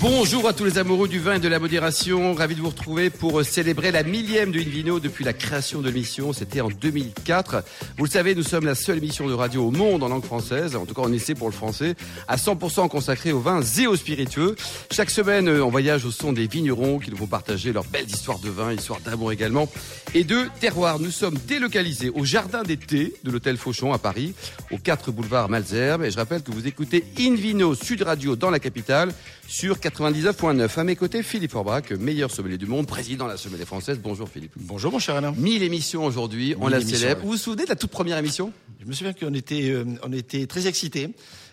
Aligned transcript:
Bonjour 0.00 0.48
à 0.48 0.52
tous 0.52 0.64
les 0.64 0.78
amoureux 0.78 1.06
du 1.06 1.20
vin 1.20 1.34
et 1.34 1.38
de 1.38 1.46
la 1.46 1.60
modération. 1.60 2.34
Ravi 2.34 2.56
de 2.56 2.60
vous 2.60 2.70
retrouver 2.70 3.10
pour 3.10 3.44
célébrer 3.44 3.92
la 3.92 4.02
millième 4.02 4.50
de 4.50 4.58
Invino 4.58 4.98
depuis 4.98 5.24
la 5.24 5.32
création 5.32 5.80
de 5.80 5.88
l'émission. 5.88 6.32
C'était 6.32 6.60
en 6.60 6.68
2004. 6.68 7.62
Vous 7.96 8.04
le 8.04 8.10
savez, 8.10 8.34
nous 8.34 8.42
sommes 8.42 8.66
la 8.66 8.74
seule 8.74 8.98
émission 8.98 9.28
de 9.28 9.32
radio 9.32 9.66
au 9.66 9.70
monde 9.70 10.02
en 10.02 10.08
langue 10.08 10.24
française. 10.24 10.74
En 10.74 10.84
tout 10.84 10.94
cas, 10.94 11.02
on 11.04 11.12
essaie 11.12 11.34
pour 11.34 11.48
le 11.48 11.54
français. 11.54 11.94
À 12.26 12.36
100% 12.36 12.88
consacrée 12.88 13.32
aux 13.32 13.40
vins 13.40 13.62
et 13.78 13.86
aux 13.86 13.94
spiritueux. 13.94 14.56
Chaque 14.90 15.10
semaine, 15.10 15.48
on 15.48 15.70
voyage 15.70 16.04
au 16.04 16.10
son 16.10 16.32
des 16.32 16.48
vignerons 16.48 16.98
qui 16.98 17.10
nous 17.10 17.26
partager 17.26 17.72
leurs 17.72 17.84
belles 17.84 18.10
histoires 18.10 18.40
de 18.40 18.50
vin, 18.50 18.72
histoires 18.72 19.00
d'amour 19.00 19.30
également. 19.30 19.68
Et 20.12 20.24
de 20.24 20.48
terroir. 20.58 20.98
Nous 20.98 21.12
sommes 21.12 21.38
délocalisés 21.46 22.10
au 22.10 22.24
jardin 22.24 22.62
d'été 22.64 23.14
de 23.22 23.30
l'hôtel 23.30 23.56
Fauchon 23.56 23.92
à 23.92 23.98
Paris, 23.98 24.34
au 24.72 24.78
4 24.78 25.12
boulevard 25.12 25.48
Malzerbe. 25.48 26.02
Et 26.02 26.10
je 26.10 26.16
rappelle 26.16 26.42
que 26.42 26.50
vous 26.50 26.66
écoutez 26.66 27.04
Invino 27.18 27.74
Sud 27.76 28.02
Radio 28.02 28.34
dans 28.34 28.50
la 28.50 28.58
capitale 28.58 29.12
sur 29.48 29.76
99.9. 29.78 30.78
À 30.78 30.84
mes 30.84 30.96
côtés, 30.96 31.22
Philippe 31.22 31.52
Forbach, 31.52 31.90
meilleur 31.90 32.30
sommelier 32.30 32.58
du 32.58 32.66
monde, 32.66 32.86
président 32.86 33.26
de 33.26 33.30
la 33.32 33.36
sommelier 33.36 33.64
française. 33.64 33.98
Bonjour 34.02 34.28
Philippe. 34.28 34.52
Bonjour 34.56 34.92
mon 34.92 34.98
cher 34.98 35.16
Alain. 35.16 35.32
1000 35.36 35.62
émissions 35.62 36.04
aujourd'hui, 36.04 36.54
on 36.60 36.68
la 36.68 36.80
célèbre. 36.80 37.20
ouais. 37.20 37.26
Vous 37.26 37.32
vous 37.32 37.36
souvenez 37.36 37.64
de 37.64 37.68
la 37.70 37.76
toute 37.76 37.90
première 37.90 38.18
émission? 38.18 38.52
Je 38.80 38.86
me 38.86 38.92
souviens 38.92 39.12
qu'on 39.12 39.34
était, 39.34 39.70
euh, 39.70 39.84
on 40.02 40.12
était 40.12 40.46
très 40.46 40.66
excités. 40.66 41.10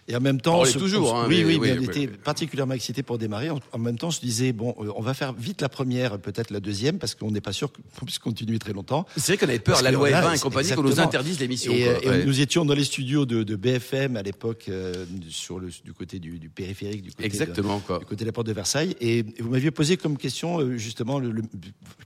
Et 0.10 0.16
en 0.16 0.22
même 0.22 0.40
temps, 0.40 0.62
On 0.62 0.66
se- 0.66 0.78
toujours, 0.80 1.18
hein, 1.18 1.26
oui, 1.28 1.40
mais- 1.40 1.44
oui, 1.44 1.54
oui, 1.56 1.60
mais 1.60 1.74
on 1.74 1.82
oui, 1.82 1.86
était 1.86 2.08
particulièrement 2.08 2.74
excités 2.74 3.04
pour 3.04 3.18
démarrer. 3.18 3.50
En, 3.50 3.60
en 3.74 3.78
même 3.78 3.98
temps, 3.98 4.08
on 4.08 4.12
se 4.12 4.22
disait 4.22 4.54
bon, 4.54 4.74
euh, 4.80 4.90
on 4.96 5.02
va 5.02 5.14
faire 5.14 5.34
vite 5.34 5.60
la 5.62 5.68
première, 5.68 6.18
peut-être 6.18 6.50
la 6.52 6.62
deuxième, 6.62 6.98
parce 6.98 7.14
qu'on 7.14 7.30
n'est 7.30 7.42
pas 7.42 7.52
sûr 7.52 7.72
qu'on 8.00 8.06
puisse 8.06 8.18
continuer 8.20 8.58
très 8.58 8.72
longtemps. 8.72 9.06
C'est 9.18 9.34
vrai 9.34 9.38
qu'on 9.38 9.50
avait 9.50 9.60
peur, 9.60 9.74
Parce 9.76 9.84
la 9.84 9.92
loi 9.92 10.10
E20 10.10 10.36
et 10.36 10.40
compagnie, 10.40 10.72
qu'on 10.72 10.82
nous 10.84 11.02
interdise 11.02 11.40
l'émission. 11.42 11.74
Et, 11.74 11.88
euh, 11.90 12.00
et 12.02 12.08
Ouais. 12.10 12.26
nous 12.26 12.40
étions 12.40 12.64
dans 12.64 12.74
les 12.74 12.86
studios 12.86 13.26
de, 13.26 13.44
de 13.44 13.56
BFM 13.58 14.16
à 14.16 14.24
l'époque, 14.24 14.66
euh, 14.70 15.06
sur 15.30 15.60
le 15.60 15.68
du 15.84 15.92
côté 15.94 16.20
du, 16.20 16.40
du 16.40 16.50
périphérique, 16.50 17.02
du 17.02 17.10
côté 17.12 17.24
de- 17.24 17.26
Exactement, 17.26 17.80
quoi. 17.80 18.00
du 18.00 18.06
côté 18.06 18.24
de 18.24 18.28
la 18.30 18.32
porte 18.32 18.48
de 18.48 18.54
Versailles. 18.54 18.96
Et 19.02 19.26
vous 19.40 19.50
m'aviez 19.50 19.72
posé 19.72 19.98
comme 19.98 20.18
question 20.18 20.60
euh, 20.62 20.78
justement 20.78 21.20
le, 21.20 21.32
le- 21.32 21.42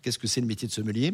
qu'est-ce 0.02 0.18
que 0.18 0.28
c'est 0.28 0.42
le 0.42 0.48
métier 0.48 0.68
de 0.68 0.74
sommelier? 0.74 1.14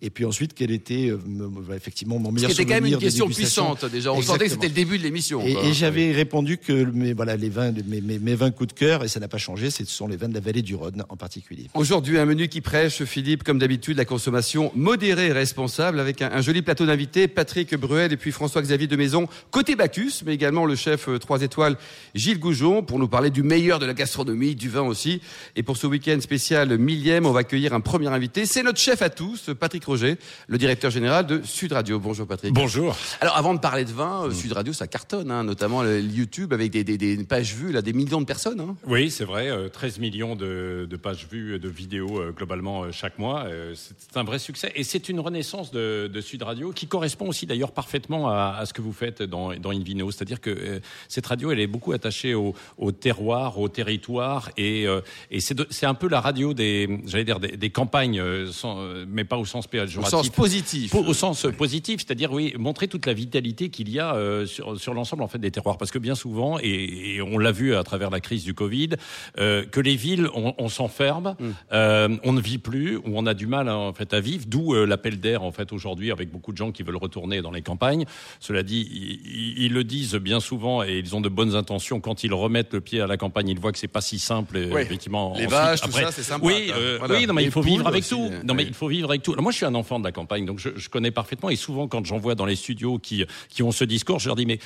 Et 0.00 0.10
puis 0.10 0.24
ensuite, 0.24 0.52
quel 0.54 0.70
était 0.70 1.08
euh, 1.08 1.18
me- 1.26 1.74
effectivement 1.74 2.20
mon 2.20 2.30
meilleur 2.30 2.50
qui 2.50 2.62
était 2.62 2.64
quand 2.72 2.80
même 2.80 2.86
une 2.92 2.98
question 2.98 3.26
puissante 3.26 3.84
déjà. 3.86 4.12
On 4.12 4.22
sentait 4.22 4.38
que 4.38 4.44
Exactement. 4.44 4.62
c'était 4.62 4.68
le 4.68 4.74
début 4.86 4.98
de 4.98 5.02
l'émission. 5.02 5.42
Et, 5.44 5.72
j'avais 5.72 6.12
répondu 6.12 6.56
que 6.58 6.84
mes, 6.84 7.14
voilà, 7.14 7.36
les 7.36 7.48
vins, 7.48 7.72
mes, 7.72 8.00
mes, 8.00 8.20
mes 8.20 8.34
vins 8.36 8.52
coup 8.52 8.66
de 8.66 8.72
cœur, 8.72 9.02
et 9.02 9.08
ça 9.08 9.18
n'a 9.18 9.26
pas 9.26 9.38
changé, 9.38 9.70
ce 9.70 9.84
sont 9.84 10.06
les 10.06 10.16
vins 10.16 10.28
de 10.28 10.34
la 10.34 10.40
vallée 10.40 10.62
du 10.62 10.76
Rhône 10.76 11.04
en 11.08 11.16
particulier. 11.16 11.66
Aujourd'hui, 11.74 12.16
un 12.18 12.26
menu 12.26 12.46
qui 12.46 12.60
prêche, 12.60 13.02
Philippe, 13.02 13.42
comme 13.42 13.58
d'habitude, 13.58 13.96
la 13.96 14.04
consommation 14.04 14.70
modérée 14.76 15.26
et 15.26 15.32
responsable, 15.32 15.98
avec 15.98 16.22
un, 16.22 16.30
un 16.32 16.42
joli 16.42 16.62
plateau 16.62 16.86
d'invités, 16.86 17.26
Patrick 17.26 17.74
Bruel 17.74 18.12
et 18.12 18.16
puis 18.16 18.30
François-Xavier 18.30 18.86
de 18.86 18.96
Maison, 18.96 19.26
côté 19.50 19.74
Bacchus, 19.74 20.22
mais 20.24 20.34
également 20.34 20.64
le 20.64 20.76
chef 20.76 21.08
3 21.18 21.42
étoiles, 21.42 21.76
Gilles 22.14 22.38
Goujon, 22.38 22.84
pour 22.84 23.00
nous 23.00 23.08
parler 23.08 23.30
du 23.30 23.42
meilleur 23.42 23.80
de 23.80 23.86
la 23.86 23.94
gastronomie, 23.94 24.54
du 24.54 24.68
vin 24.68 24.82
aussi. 24.82 25.20
Et 25.56 25.64
pour 25.64 25.76
ce 25.76 25.88
week-end 25.88 26.20
spécial 26.20 26.78
millième, 26.78 27.26
on 27.26 27.32
va 27.32 27.40
accueillir 27.40 27.72
un 27.74 27.80
premier 27.80 28.06
invité. 28.08 28.46
C'est 28.46 28.62
notre 28.62 28.78
chef 28.78 29.02
à 29.02 29.10
tous, 29.10 29.50
Patrick 29.58 29.87
Le 29.92 30.58
directeur 30.58 30.90
général 30.90 31.26
de 31.26 31.40
Sud 31.42 31.72
Radio. 31.72 31.98
Bonjour 31.98 32.26
Patrick. 32.26 32.52
Bonjour. 32.52 32.94
Alors 33.22 33.36
avant 33.38 33.54
de 33.54 33.58
parler 33.58 33.86
de 33.86 33.90
vin, 33.90 34.24
euh, 34.26 34.30
Sud 34.32 34.52
Radio, 34.52 34.74
ça 34.74 34.86
cartonne, 34.86 35.30
hein, 35.30 35.44
notamment 35.44 35.82
le 35.82 36.00
YouTube 36.00 36.52
avec 36.52 36.70
des, 36.70 36.84
des- 36.84 36.98
des 36.98 37.16
pages 37.24 37.54
vues, 37.54 37.72
là, 37.72 37.80
des 37.80 37.94
millions 37.94 38.20
de 38.20 38.26
personnes. 38.26 38.60
hein. 38.60 38.76
Oui, 38.86 39.10
c'est 39.10 39.24
vrai, 39.24 39.48
euh, 39.48 39.68
13 39.70 39.98
millions 39.98 40.36
de, 40.36 40.86
de 40.88 40.96
pages 40.96 41.26
vues 41.30 41.54
euh, 41.54 41.58
de 41.58 41.68
vidéos 41.70 42.20
euh, 42.20 42.32
globalement 42.32 42.82
euh, 42.84 42.92
chaque 42.92 43.18
mois. 43.18 43.44
Euh, 43.46 43.74
C'est 43.74 44.16
un 44.18 44.24
vrai 44.24 44.38
succès 44.38 44.70
et 44.74 44.84
c'est 44.84 45.08
une 45.08 45.20
renaissance 45.20 45.70
de, 45.70 46.06
de 46.12 46.20
Sud 46.20 46.42
Radio 46.42 46.72
qui 46.72 46.86
correspond 46.86 47.28
aussi 47.28 47.46
d'ailleurs 47.46 47.72
parfaitement 47.72 48.28
à, 48.28 48.56
à 48.58 48.66
ce 48.66 48.74
que 48.74 48.82
vous 48.82 48.92
faites 48.92 49.22
dans, 49.22 49.54
dans 49.54 49.70
Invino. 49.70 50.10
C'est-à-dire 50.10 50.42
que 50.42 50.50
euh, 50.50 50.80
cette 51.08 51.26
radio, 51.26 51.50
elle 51.50 51.60
est 51.60 51.66
beaucoup 51.66 51.92
attachée 51.92 52.34
au, 52.34 52.54
au 52.76 52.92
terroir, 52.92 53.58
au 53.58 53.70
territoire 53.70 54.50
et, 54.58 54.86
euh, 54.86 55.00
et 55.30 55.40
c'est 55.40 55.86
un 55.86 55.94
peu 55.94 56.08
la 56.08 56.20
radio 56.20 56.52
des, 56.52 57.00
j'allais 57.06 57.24
dire, 57.24 57.40
des, 57.40 57.56
des 57.56 57.70
campagnes, 57.70 58.20
euh, 58.20 58.52
sans- 58.52 58.80
euh, 58.80 59.06
mais 59.08 59.24
pas 59.24 59.38
au 59.38 59.46
sens 59.46 59.66
Au 59.77 59.77
péjoratif. 59.86 60.10
sens 60.10 60.28
positif. 60.30 60.90
Po- 60.90 61.04
Au 61.06 61.14
sens 61.14 61.46
positif, 61.56 62.00
c'est-à-dire 62.00 62.32
oui, 62.32 62.54
montrer 62.58 62.88
toute 62.88 63.06
la 63.06 63.12
vitalité 63.12 63.68
qu'il 63.70 63.88
y 63.90 63.98
a 63.98 64.14
euh, 64.14 64.46
sur, 64.46 64.78
sur 64.78 64.94
l'ensemble 64.94 65.22
en 65.22 65.28
fait 65.28 65.38
des 65.38 65.50
terroirs, 65.50 65.78
parce 65.78 65.90
que 65.90 65.98
bien 65.98 66.14
souvent, 66.14 66.58
et, 66.62 67.14
et 67.16 67.22
on 67.22 67.38
l'a 67.38 67.52
vu 67.52 67.74
à 67.74 67.82
travers 67.84 68.10
la 68.10 68.20
crise 68.20 68.44
du 68.44 68.54
Covid, 68.54 68.90
euh, 69.38 69.64
que 69.64 69.80
les 69.80 69.96
villes, 69.96 70.28
on, 70.34 70.54
on 70.58 70.68
s'enferme, 70.68 71.36
Mm. 71.38 71.50
euh, 71.72 72.16
on 72.24 72.32
ne 72.32 72.40
vit 72.40 72.58
plus, 72.58 72.96
ou 72.96 73.02
on 73.14 73.26
a 73.26 73.34
du 73.34 73.46
mal 73.46 73.68
en 73.68 73.92
fait 73.92 74.12
à 74.14 74.20
vivre, 74.20 74.44
d'où 74.46 74.74
l'appel 74.86 75.20
d'air 75.20 75.42
en 75.42 75.52
fait 75.52 75.72
aujourd'hui 75.72 76.10
avec 76.10 76.30
beaucoup 76.30 76.52
de 76.52 76.56
gens 76.56 76.72
qui 76.72 76.82
veulent 76.82 76.96
retourner 76.96 77.42
dans 77.42 77.50
les 77.50 77.62
campagnes. 77.62 78.04
Cela 78.40 78.62
dit, 78.62 78.88
ils, 79.24 79.64
ils 79.64 79.72
le 79.72 79.84
disent 79.84 80.14
bien 80.14 80.40
souvent 80.40 80.82
et 80.82 80.98
ils 80.98 81.14
ont 81.16 81.20
de 81.20 81.28
bonnes 81.28 81.54
intentions 81.54 82.00
quand 82.00 82.24
ils 82.24 82.32
remettent 82.34 82.72
le 82.74 82.80
pied 82.80 83.00
à 83.00 83.06
la 83.06 83.16
campagne, 83.16 83.48
ils 83.48 83.58
voient 83.58 83.72
que 83.72 83.78
c'est 83.78 83.88
pas 83.88 84.00
si 84.00 84.18
simple 84.18 84.56
effectivement. 84.58 85.32
Les 85.36 85.46
ensuite. 85.46 85.50
vaches, 85.50 85.80
tout 85.82 85.92
ça, 85.92 86.10
c'est 86.12 86.22
sympa, 86.22 86.44
Oui, 86.44 86.70
Voilà. 86.98 87.14
oui, 87.14 87.26
non 87.26 87.34
mais 87.34 87.42
Les 87.42 87.48
il 87.48 87.52
faut 87.52 87.62
vivre 87.62 87.86
avec 87.86 88.00
aussi, 88.02 88.10
tout. 88.10 88.30
Non 88.44 88.54
mais 88.54 88.64
il 88.64 88.74
faut 88.74 88.88
vivre 88.88 89.10
avec 89.10 89.22
tout. 89.22 89.32
Alors, 89.32 89.42
moi, 89.42 89.52
je 89.52 89.56
suis 89.56 89.66
un 89.68 89.74
enfant 89.74 89.98
de 89.98 90.04
la 90.04 90.12
campagne, 90.12 90.44
donc 90.44 90.58
je, 90.58 90.88
connais 90.88 91.10
parfaitement. 91.10 91.50
Et 91.50 91.56
souvent, 91.56 91.88
quand 91.88 92.04
j'en 92.04 92.18
vois 92.18 92.34
dans 92.34 92.46
les 92.46 92.56
studios 92.56 92.98
qui, 92.98 93.24
qui 93.48 93.62
ont 93.62 93.72
ce 93.72 93.84
discours, 93.84 94.18
je 94.18 94.28
leur 94.28 94.36
dis 94.36 94.46
mais. 94.46 94.58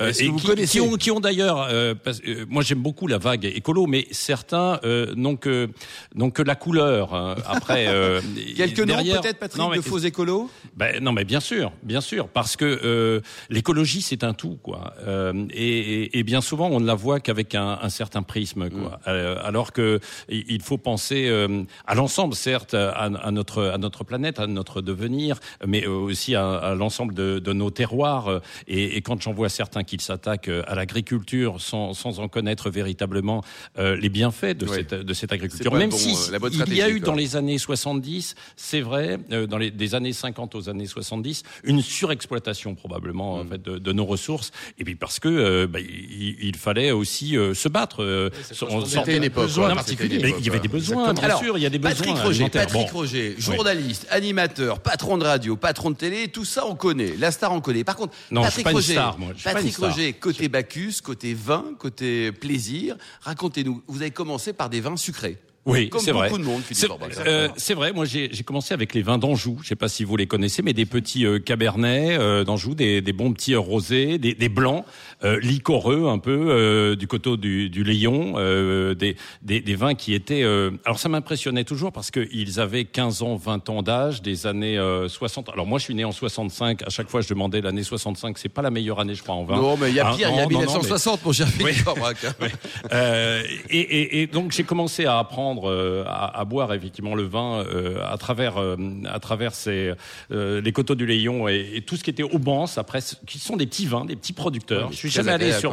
Euh, 0.00 0.12
et 0.20 0.28
vous 0.28 0.36
qui, 0.38 0.46
connaissez 0.46 0.78
qui 0.78 0.80
ont, 0.80 0.94
qui 0.96 1.10
ont 1.10 1.18
d'ailleurs, 1.18 1.66
euh, 1.70 1.94
parce- 1.94 2.20
euh, 2.26 2.44
moi 2.48 2.62
j'aime 2.62 2.78
beaucoup 2.82 3.06
la 3.08 3.18
vague 3.18 3.44
écolo, 3.44 3.86
mais 3.86 4.06
certains 4.12 4.78
euh, 4.84 5.12
n'ont 5.16 5.34
que 5.36 5.68
n'ont 6.14 6.30
que 6.30 6.42
la 6.42 6.54
couleur. 6.54 7.14
hein. 7.14 7.34
Après, 7.46 7.86
euh, 7.88 8.20
Quelques 8.56 8.78
noms 8.80 8.86
derrière- 8.86 9.20
peut-être, 9.20 9.38
Patrick, 9.38 9.60
Non, 9.60 9.70
mais- 9.70 9.78
de 9.78 9.82
faux 9.82 9.98
écolos 9.98 10.50
ben, 10.76 11.02
non, 11.02 11.10
mais 11.12 11.24
bien 11.24 11.40
sûr, 11.40 11.72
bien 11.82 12.00
sûr, 12.00 12.28
parce 12.28 12.54
que 12.56 12.64
euh, 12.64 13.20
l'écologie 13.50 14.02
c'est 14.02 14.22
un 14.22 14.34
tout, 14.34 14.58
quoi. 14.62 14.94
Euh, 15.06 15.46
et, 15.52 15.78
et- 16.04 16.18
et 16.18 16.22
bien 16.22 16.40
souvent 16.40 16.68
on 16.68 16.78
ne 16.80 16.86
la 16.86 16.94
voit 16.94 17.18
qu'avec 17.18 17.54
un, 17.56 17.78
un 17.82 17.88
certain 17.88 18.22
prisme, 18.22 18.70
quoi. 18.70 19.00
Euh, 19.08 19.36
alors 19.42 19.72
que 19.72 19.98
il 20.28 20.62
faut 20.62 20.78
penser 20.78 21.26
euh, 21.28 21.64
à 21.86 21.94
l'ensemble, 21.96 22.34
certes, 22.34 22.74
à, 22.74 22.90
à 23.04 23.30
notre 23.32 23.64
à 23.64 23.78
notre 23.78 24.04
planète, 24.04 24.38
à 24.38 24.46
notre 24.46 24.80
devenir, 24.80 25.40
mais 25.66 25.86
aussi 25.86 26.34
à, 26.36 26.50
à 26.58 26.74
l'ensemble 26.74 27.14
de, 27.14 27.38
de 27.40 27.52
nos 27.52 27.70
terroirs. 27.70 28.40
Et, 28.68 28.96
et 28.96 29.00
quand 29.02 29.20
j'en 29.20 29.32
vois 29.32 29.48
certains 29.48 29.77
qui 29.84 29.98
s'attaquent 30.00 30.48
euh, 30.48 30.62
à 30.66 30.74
l'agriculture 30.74 31.60
sans, 31.60 31.94
sans 31.94 32.20
en 32.20 32.28
connaître 32.28 32.70
véritablement 32.70 33.42
euh, 33.78 33.96
les 33.96 34.08
bienfaits 34.08 34.56
de 34.56 34.66
Ouais. 34.66 34.76
cette 34.78 34.94
de 34.94 35.14
cette 35.14 35.32
agriculture, 35.32 35.72
même 35.74 35.90
bon, 35.90 35.96
si 35.96 36.10
euh, 36.14 36.32
la 36.32 36.38
bonne 36.38 36.52
il 36.66 36.74
y 36.74 36.82
a 36.82 36.88
eu 36.90 37.00
quoi. 37.00 37.06
dans 37.08 37.14
les 37.14 37.36
années 37.36 37.58
70, 37.58 38.34
c'est 38.56 38.80
vrai, 38.80 39.18
euh, 39.32 39.46
dans 39.46 39.58
les 39.58 39.70
des 39.70 39.94
années 39.94 40.12
50 40.12 40.54
aux 40.54 40.68
années 40.68 40.86
70, 40.86 41.42
une 41.64 41.80
surexploitation 41.82 42.74
probablement 42.74 43.34
en 43.34 43.44
Mm. 43.44 43.48
fait, 43.50 43.62
de, 43.62 43.78
de 43.78 43.92
nos 43.92 44.04
ressources. 44.04 44.50
Et 44.78 44.84
puis 44.84 44.94
parce 44.94 45.18
que 45.20 45.28
euh, 45.28 45.66
bah, 45.66 45.80
il, 45.80 46.36
il 46.40 46.56
fallait 46.56 46.90
aussi 46.90 47.36
euh, 47.36 47.54
se 47.54 47.68
battre. 47.68 48.02
euh, 48.02 48.30
on 48.68 48.84
sortait- 48.84 49.16
une 49.16 49.24
époque, 49.24 49.44
besoins 49.46 49.72
quoi. 49.74 49.82
une 49.92 50.20
Mais 50.20 50.34
il 50.38 50.44
y 50.46 50.50
avait 50.50 50.60
des 50.60 50.68
besoins, 50.68 51.10
Exactement. 51.10 51.12
bien 51.14 51.22
Alors, 51.24 51.38
sûr. 51.40 51.58
Il 51.58 51.62
y 51.62 51.66
a 51.66 51.70
des 51.70 51.78
besoins 51.78 51.94
Patrick 51.96 52.16
Roger, 52.16 52.28
alimentaires. 52.44 52.66
Patrick 52.66 52.92
Bon. 52.92 52.98
Roger, 52.98 53.34
journaliste, 53.38 54.06
animateur, 54.10 54.80
patron 54.80 55.18
de 55.18 55.24
radio, 55.24 55.56
patron 55.56 55.90
de 55.90 55.96
télé, 55.96 56.28
tout 56.28 56.44
ça 56.44 56.66
on 56.66 56.74
connaît. 56.74 57.14
La 57.18 57.30
star 57.30 57.52
on 57.52 57.60
connaît. 57.60 57.84
Par 57.84 57.96
contre, 57.96 58.14
Non, 58.30 58.42
je 58.44 58.50
suis 58.50 58.62
Patrick 58.62 58.64
pas 58.64 58.70
une 58.70 58.76
Roger, 58.76 58.92
star, 58.92 59.18
moi. 59.18 59.28
Je 59.34 59.40
suis 59.40 59.44
pas 59.50 59.60
Patrick. 59.76 59.96
Roger, 59.96 60.12
côté 60.14 60.48
Bacchus, 60.48 61.00
côté 61.02 61.34
vin, 61.34 61.74
côté 61.78 62.32
plaisir, 62.32 62.96
racontez-nous. 63.20 63.82
Vous 63.86 64.02
avez 64.02 64.10
commencé 64.10 64.52
par 64.52 64.70
des 64.70 64.80
vins 64.80 64.96
sucrés. 64.96 65.38
Oui, 65.68 65.90
c'est 65.98 66.12
vrai. 66.12 66.28
beaucoup 66.28 66.40
de 66.40 66.44
monde, 66.46 66.62
Philippe 66.62 66.76
C'est 66.76 66.90
Orbach. 66.90 67.08
euh, 67.26 67.48
c'est 67.56 67.74
vrai. 67.74 67.92
Moi, 67.92 68.04
j'ai 68.06 68.28
commencé 68.44 68.74
avec 68.74 68.94
les 68.94 69.02
vins 69.02 69.18
d'Anjou. 69.18 69.58
Je 69.62 69.68
sais 69.68 69.76
pas 69.76 69.88
si 69.88 70.04
vous 70.04 70.16
les 70.16 70.26
connaissez, 70.26 70.62
mais 70.62 70.72
des 70.72 70.86
petits 70.86 71.26
euh, 71.26 71.38
cabernets 71.38 72.16
euh, 72.18 72.44
d'Anjou, 72.44 72.74
des, 72.74 73.00
des 73.00 73.12
bons 73.12 73.32
petits 73.32 73.54
euh, 73.54 73.58
rosés, 73.60 74.18
des, 74.18 74.34
des 74.34 74.48
blancs, 74.48 74.84
euh, 75.24 75.38
liquoreux 75.40 76.08
un 76.08 76.18
peu 76.18 76.30
euh, 76.50 76.96
du 76.96 77.06
coteau 77.06 77.36
du, 77.36 77.70
du 77.70 77.84
Léon, 77.84 78.34
euh, 78.36 78.94
des, 78.94 79.16
des, 79.42 79.60
des 79.60 79.74
vins 79.76 79.94
qui 79.94 80.14
étaient. 80.14 80.42
euh, 80.42 80.70
alors, 80.84 80.98
ça 80.98 81.08
m'impressionnait 81.08 81.64
toujours 81.64 81.92
parce 81.92 82.10
qu'ils 82.10 82.60
avaient 82.60 82.84
15 82.84 83.22
ans, 83.22 83.36
20 83.36 83.68
ans 83.68 83.82
d'âge, 83.82 84.22
des 84.22 84.46
années 84.46 84.78
euh, 84.78 85.08
60. 85.08 85.48
Alors, 85.50 85.66
moi, 85.66 85.78
je 85.78 85.84
suis 85.84 85.94
né 85.94 86.04
en 86.04 86.12
65. 86.12 86.82
À 86.86 86.90
chaque 86.90 87.08
fois, 87.08 87.20
je 87.20 87.28
demandais 87.28 87.60
l'année 87.60 87.82
65. 87.82 88.38
C'est 88.38 88.48
pas 88.48 88.62
la 88.62 88.70
meilleure 88.70 89.00
année, 89.00 89.14
je 89.14 89.22
crois, 89.22 89.34
en 89.34 89.44
vin. 89.44 89.56
Non, 89.56 89.76
mais 89.76 89.90
il 89.90 89.94
y 89.96 90.00
a 90.00 90.08
Hein, 90.08 90.14
pire, 90.16 90.30
il 90.30 90.36
y 90.36 90.40
a 90.40 90.44
non, 90.44 90.44
non, 90.44 90.44
non, 90.44 90.48
mais- 90.48 90.54
1960, 90.66 91.24
mon 91.26 91.32
cher 91.32 91.46
et 93.70 94.26
donc 94.32 94.52
j'ai 94.52 94.64
commencé 94.64 95.04
à 95.04 95.18
apprendre 95.18 95.57
euh, 95.66 96.04
à, 96.06 96.38
à 96.40 96.44
boire 96.44 96.72
effectivement 96.72 97.14
le 97.14 97.24
vin 97.24 97.64
euh, 97.66 97.98
à 98.06 98.16
travers 98.18 98.56
euh, 98.58 98.76
à 99.06 99.18
travers 99.18 99.54
ces, 99.54 99.92
les 100.30 100.72
coteaux 100.72 100.94
du 100.94 101.06
Léon 101.06 101.48
et, 101.48 101.70
et 101.74 101.80
tout 101.82 101.96
ce 101.96 102.04
qui 102.04 102.10
était 102.10 102.22
Aubance 102.22 102.78
après 102.78 103.00
ce- 103.00 103.16
qui 103.26 103.38
sont 103.38 103.56
des 103.56 103.66
petits 103.66 103.86
vins, 103.86 104.04
des 104.04 104.16
petits 104.16 104.32
producteurs. 104.32 104.86
Ouais, 104.88 104.92
Je 104.92 104.96
suis 104.96 105.10
jamais 105.10 105.32
allé 105.32 105.52
sur 105.52 105.72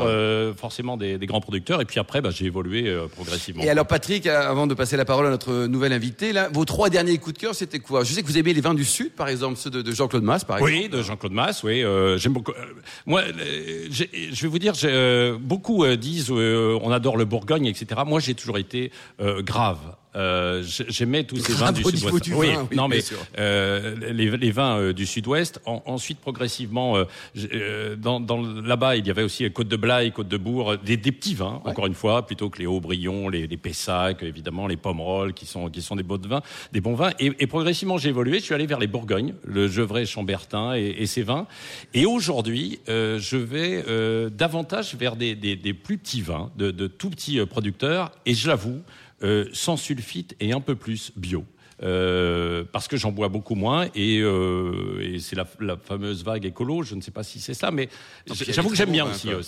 forcément 0.57 0.97
des, 0.97 1.17
des 1.17 1.25
grands 1.25 1.41
producteurs 1.41 1.81
et 1.81 1.85
puis 1.85 1.99
après 1.99 2.21
bah, 2.21 2.29
j'ai 2.31 2.45
évolué 2.45 2.93
progressivement. 3.13 3.63
Et 3.63 3.69
alors 3.69 3.85
Patrick, 3.87 4.25
avant 4.27 4.67
de 4.67 4.73
passer 4.73 4.97
la 4.97 5.05
parole 5.05 5.25
à 5.27 5.29
notre 5.29 5.67
nouvel 5.67 5.93
invité, 5.93 6.33
là, 6.33 6.49
vos 6.51 6.65
trois 6.65 6.89
derniers 6.89 7.17
coups 7.17 7.35
de 7.35 7.39
cœur, 7.39 7.55
c'était 7.55 7.79
quoi? 7.79 8.03
Je 8.03 8.13
sais 8.13 8.21
que 8.21 8.27
vous 8.27 8.38
aimez 8.38 8.53
les 8.53 8.61
vins 8.61 8.73
du 8.73 8.85
Sud, 8.85 9.11
par 9.11 9.27
exemple, 9.27 9.57
ceux 9.57 9.69
de, 9.69 9.81
de 9.81 9.91
Jean-Claude 9.91 10.23
Masse, 10.23 10.43
par 10.43 10.57
exemple. 10.57 10.73
Oui, 10.73 10.89
de 10.89 11.01
Jean-Claude 11.01 11.31
Masse, 11.33 11.63
oui. 11.63 11.83
euh, 11.83 12.17
J'aime 12.17 12.33
beaucoup. 12.33 12.51
euh, 12.51 12.63
moi, 13.05 13.21
euh, 13.21 13.88
je 13.89 14.41
vais 14.41 14.47
vous 14.47 14.59
dire, 14.59 14.73
beaucoup 15.39 15.85
disent 15.95 16.31
on 16.31 16.91
adore 16.91 17.17
le 17.17 17.25
Bourgogne, 17.25 17.65
etc. 17.65 18.01
Moi, 18.05 18.19
j'ai 18.19 18.33
toujours 18.33 18.57
été 18.57 18.91
grave. 19.39 19.75
Grave. 19.75 19.95
Euh, 20.18 20.63
j'ai- 20.63 20.86
J'aimais 20.88 21.25
tous 21.25 21.36
ces 21.38 21.51
vins 21.54 21.74
du 21.74 21.83
sud-ouest. 21.83 22.27
oui, 22.33 22.54
vin, 22.54 22.68
oui, 22.72 22.77
non 22.77 22.88
mais 22.88 23.00
euh, 23.38 24.13
les, 24.13 24.31
les 24.38 24.51
vins 24.51 24.77
euh, 24.80 24.94
du 24.94 25.06
sud-ouest. 25.06 25.60
En- 25.66 25.83
ensuite, 25.86 26.19
progressivement, 26.19 26.95
j'ai- 27.33 27.98
dans, 27.98 28.22
dans 28.22 28.42
là-bas, 28.42 28.95
il 28.95 29.06
y 29.06 29.10
avait 29.12 29.24
aussi 29.24 29.51
Côte 29.51 29.68
de 29.68 29.75
Blaye, 29.75 30.13
Côte 30.13 30.30
de 30.30 30.38
Bourg, 30.38 30.77
des, 30.77 30.95
des 30.95 31.12
petits 31.12 31.36
vins. 31.36 31.62
Encore 31.66 31.86
une 31.88 31.94
fois, 31.95 32.25
plutôt 32.25 32.50
que 32.50 32.60
les 32.60 32.66
Hauts-Brion, 32.66 33.27
les, 33.27 33.45
les 33.45 33.57
Pessac, 33.57 34.24
évidemment, 34.24 34.68
les 34.68 34.77
Pomerol, 34.77 35.33
qui 35.33 35.45
sont 35.45 35.69
qui 35.69 35.81
sont 35.81 35.98
des 35.98 36.04
bons 36.04 36.25
vins, 36.25 36.42
des 36.72 36.80
bons 36.80 36.95
vins. 36.95 37.12
Et, 37.19 37.33
et 37.39 37.48
progressivement, 37.48 37.98
j'ai 37.98 38.10
évolué. 38.10 38.39
Je 38.39 38.45
suis 38.45 38.54
allé 38.54 38.68
vers 38.68 38.80
les 38.80 38.88
Bourgognes, 38.88 39.33
le 39.44 39.68
Gevrey, 39.68 40.06
Chambertin 40.06 40.75
et, 40.75 40.95
et 41.00 41.07
ces 41.07 41.24
vins. 41.24 41.45
Et 41.94 42.06
aujourd'hui, 42.06 42.80
je 42.88 43.36
vais 43.36 43.83
davantage 44.30 44.95
vers 44.95 45.18
des, 45.18 45.36
des, 45.36 45.57
des 45.57 45.74
plus 45.74 45.98
petits 45.98 46.22
vins, 46.22 46.51
de, 46.57 46.72
de 46.72 46.88
tout 46.88 47.10
petits 47.10 47.45
producteurs. 47.45 48.12
Et 48.25 48.33
je 48.33 48.48
l'avoue, 48.48 48.81
euh, 49.23 49.45
sans 49.53 49.77
sulfite 49.77 50.35
et 50.39 50.51
un 50.53 50.62
peu 50.62 50.75
plus 50.75 51.12
bio. 51.15 51.45
Euh, 51.83 52.63
parce 52.71 52.88
que 52.88 52.95
j'en 52.95 53.12
bois 53.12 53.27
beaucoup 53.27 53.53
moins 53.53 53.88
et, 53.95 54.19
euh, 54.21 54.97
et 55.01 55.19
c'est 55.19 55.35
la, 55.35 55.45
la 55.59 55.75
fameuse 55.75 56.23
vague 56.23 56.45
écolo. 56.45 56.83
Je 56.83 56.95
ne 56.95 57.01
sais 57.01 57.12
pas 57.12 57.21
si 57.23 57.41
c'est 57.41 57.53
ça, 57.53 57.69
mais 57.69 57.89
j'avoue 58.50 58.69
que 58.69 58.77
j'aime 58.77 58.94
bien 58.94 59.06
aussi 59.06 59.27
euh. 59.29 59.41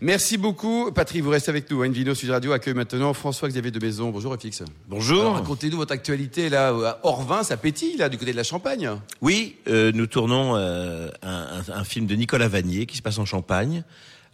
Merci 0.00 0.38
beaucoup. 0.38 0.90
Patrick, 0.90 1.22
vous 1.22 1.28
restez 1.28 1.50
avec 1.50 1.70
nous. 1.70 1.84
Une 1.84 1.92
vidéo 1.92 2.14
Sud 2.14 2.30
Radio 2.30 2.52
accueille 2.52 2.72
maintenant 2.72 3.12
François-Xavier 3.12 3.70
de 3.70 3.78
Maison. 3.78 4.08
Bonjour, 4.08 4.34
FX. 4.34 4.62
Bonjour. 4.88 5.34
Racontez-nous 5.34 5.76
votre 5.76 5.92
actualité 5.92 6.48
là, 6.48 6.68
à 6.68 6.98
Orvin, 7.02 7.42
ça 7.42 7.58
pétille 7.58 7.98
là, 7.98 8.08
du 8.08 8.16
côté 8.16 8.32
de 8.32 8.36
la 8.38 8.42
Champagne. 8.44 8.90
Oui, 9.20 9.56
euh, 9.68 9.92
nous 9.94 10.06
tournons 10.06 10.56
euh, 10.56 11.08
un, 11.22 11.60
un- 11.68 11.72
un 11.74 11.84
film 11.84 12.06
de 12.06 12.14
Nicolas 12.14 12.48
Vanier 12.48 12.86
qui 12.86 12.96
se 12.96 13.02
passe 13.02 13.18
en 13.18 13.26
Champagne 13.26 13.84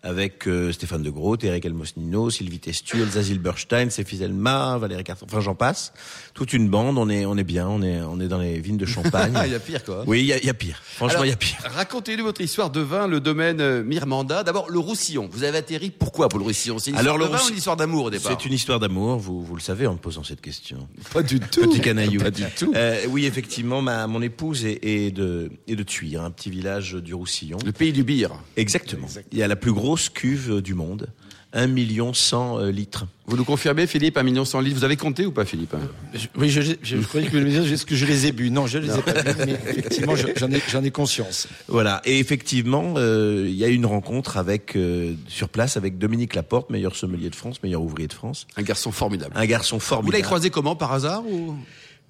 avec 0.03 0.49
euh, 0.49 0.73
Stéphane 0.73 1.03
de 1.03 1.11
Groot, 1.11 1.45
Eric 1.45 1.65
Elmosnino, 1.65 2.29
Sylvie 2.31 2.59
Testu, 2.59 3.01
Elsa 3.01 3.23
Zilberstein, 3.23 3.91
Sophie 3.91 4.17
Zelma, 4.17 4.77
Valérie 4.79 5.05
Carton, 5.05 5.27
enfin 5.29 5.41
j'en 5.41 5.55
passe. 5.55 5.93
Toute 6.35 6.53
une 6.53 6.69
bande, 6.69 6.99
on 6.99 7.09
est, 7.09 7.25
on 7.25 7.37
est 7.37 7.45
bien, 7.45 7.69
on 7.69 7.83
est, 7.83 8.01
on 8.01 8.19
est 8.21 8.27
dans 8.29 8.39
les 8.39 8.59
vignes 8.59 8.79
de 8.79 8.87
Champagne. 8.87 9.33
Ah, 9.35 9.47
il 9.47 9.53
y 9.53 9.55
a 9.55 9.61
pire 9.61 9.85
quoi. 9.85 10.03
oui, 10.07 10.21
il 10.21 10.27
y 10.27 10.33
a, 10.33 10.39
il 10.39 10.45
y 10.47 10.51
a 10.51 10.55
pire. 10.55 10.81
Franchement, 10.83 11.15
Alors, 11.21 11.27
il 11.27 11.31
y 11.31 11.33
a 11.33 11.37
pire. 11.37 11.59
Racontez-nous 11.65 12.25
votre 12.25 12.41
histoire 12.41 12.71
de 12.71 12.81
vin, 12.81 13.07
le 13.07 13.21
domaine 13.21 13.61
euh, 13.61 13.85
Mirmanda. 13.85 14.43
D'abord, 14.43 14.69
le 14.71 14.79
Roussillon. 14.81 15.29
Vous 15.31 15.45
avez 15.45 15.59
atterri 15.59 15.91
pourquoi 15.91 16.29
pour 16.29 16.41
le 16.41 16.47
Roussillon? 16.47 16.79
C'est 16.81 16.91
une 16.91 16.97
Alors, 16.97 17.15
histoire 17.15 17.31
le 17.31 17.37
de 17.37 17.39
vin 17.39 17.47
ou 17.47 17.51
une 17.51 17.59
histoire 17.59 17.77
d'amour 17.77 18.05
au 18.07 18.11
départ? 18.11 18.37
C'est 18.39 18.47
une 18.47 18.55
histoire 18.55 18.81
d'amour, 18.81 19.19
vous, 19.19 19.43
vous 19.43 19.55
le 19.55 19.61
savez 19.61 19.87
en 19.87 19.93
me 19.93 19.99
posant 19.99 20.25
cette 20.25 20.41
question. 20.41 20.89
Pas 21.13 21.23
du 21.23 21.39
tout. 21.51 21.61
Petit 21.61 21.81
canaillou. 21.81 22.21
Pas 22.21 22.31
du 22.33 22.45
tout. 22.57 22.73
Euh, 22.75 23.05
oui, 23.09 23.27
effectivement, 23.27 23.81
ma, 23.83 24.09
mon 24.09 24.21
épouse 24.21 24.65
est, 24.65 24.81
est 24.83 25.13
de, 25.13 25.53
est 25.69 25.77
de 25.77 25.83
Tuire, 25.85 26.23
un 26.25 26.31
petit 26.33 26.51
village 26.51 26.95
du 26.95 27.15
Roussillon. 27.15 27.59
Le 27.65 27.73
pays 27.73 27.93
du 27.93 28.03
beer. 28.03 28.29
Exactement. 28.57 29.07
Il 29.31 29.39
y 29.39 29.43
a 29.45 29.49
la 29.49 29.57
plus 29.57 29.73
grosse 29.73 29.92
cuve 29.97 30.61
du 30.63 30.75
monde, 30.75 31.09
1 31.55 31.67
million 31.67 32.15
100 32.15 32.59
euh, 32.61 32.71
litres. 32.71 33.07
Vous 33.27 33.37
nous 33.37 33.45
confirmez, 33.45 33.87
Philippe, 33.87 34.17
un 34.19 34.23
million 34.25 34.45
cent 34.45 34.61
litres. 34.61 34.77
Vous 34.79 34.85
avez 34.85 34.97
compté 34.97 35.25
ou 35.27 35.33
pas, 35.33 35.45
Philippe 35.45 35.75
Je- 36.13 36.27
oui, 36.37 36.51
je, 36.51 36.61
je, 36.61 36.73
je 36.83 36.97
croyais 37.07 37.27
que 37.27 37.31
vous 37.33 37.37
alliez 37.39 37.47
me 37.59 37.63
dire 37.65 37.73
est-ce 37.73 37.87
que 37.87 37.95
je 37.95 38.05
les 38.05 38.27
ai 38.27 38.33
bu? 38.33 38.51
Non, 38.51 38.67
je 38.67 38.79
les 38.79 38.89
ai 38.93 39.01
pas 39.03 39.13
bu, 39.23 39.31
mais 39.47 39.53
effectivement, 39.69 40.17
je- 40.17 40.27
j'en 40.37 40.51
ai, 40.51 40.61
j'en 40.71 40.83
ai 40.83 40.91
conscience. 40.91 41.47
Voilà. 41.69 42.01
Et 42.05 42.19
effectivement, 42.19 42.95
euh, 42.97 43.45
il 43.49 43.55
y 43.55 43.65
a 43.65 43.69
eu 43.69 43.75
une 43.75 43.87
rencontre 43.87 44.39
avec 44.39 44.77
euh, 44.77 45.15
sur 45.29 45.49
place 45.51 45.77
avec 45.77 45.99
Dominique 45.99 46.35
Laporte, 46.35 46.69
meilleur 46.71 46.97
sommelier 46.97 47.31
de 47.31 47.37
France, 47.37 47.63
meilleur 47.63 47.83
ouvrier 47.83 48.09
de 48.09 48.13
France, 48.15 48.47
Un 48.57 48.63
garçon 48.63 48.91
formidable. 48.93 49.33
un 49.37 49.47
garçon 49.47 49.77
Vous 49.77 49.83
l'avez 49.83 49.89
formidable. 50.03 50.25
croisé 50.25 50.51
comment, 50.51 50.75
par 50.75 50.93
hasard 50.93 51.25
ou... 51.27 51.55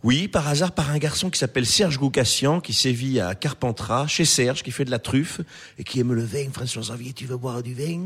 Oui, 0.04 0.26
par 0.26 0.48
hasard, 0.48 0.72
par 0.72 0.90
un 0.90 0.98
garçon 0.98 1.30
qui 1.30 1.38
s'appelle 1.38 1.64
Serge 1.64 1.96
Goukassian, 1.96 2.60
qui 2.60 2.72
sévit 2.72 3.20
à 3.20 3.36
Carpentras, 3.36 4.08
chez 4.08 4.24
Serge, 4.24 4.64
qui 4.64 4.72
fait 4.72 4.84
de 4.84 4.90
la 4.90 4.98
truffe, 4.98 5.40
et 5.78 5.84
qui 5.84 6.00
aime 6.00 6.12
le 6.12 6.24
vin. 6.24 6.46
François 6.52 6.82
Xavier, 6.82 7.12
tu 7.12 7.24
veux 7.26 7.36
boire 7.36 7.62
du 7.62 7.72
vin? 7.72 8.00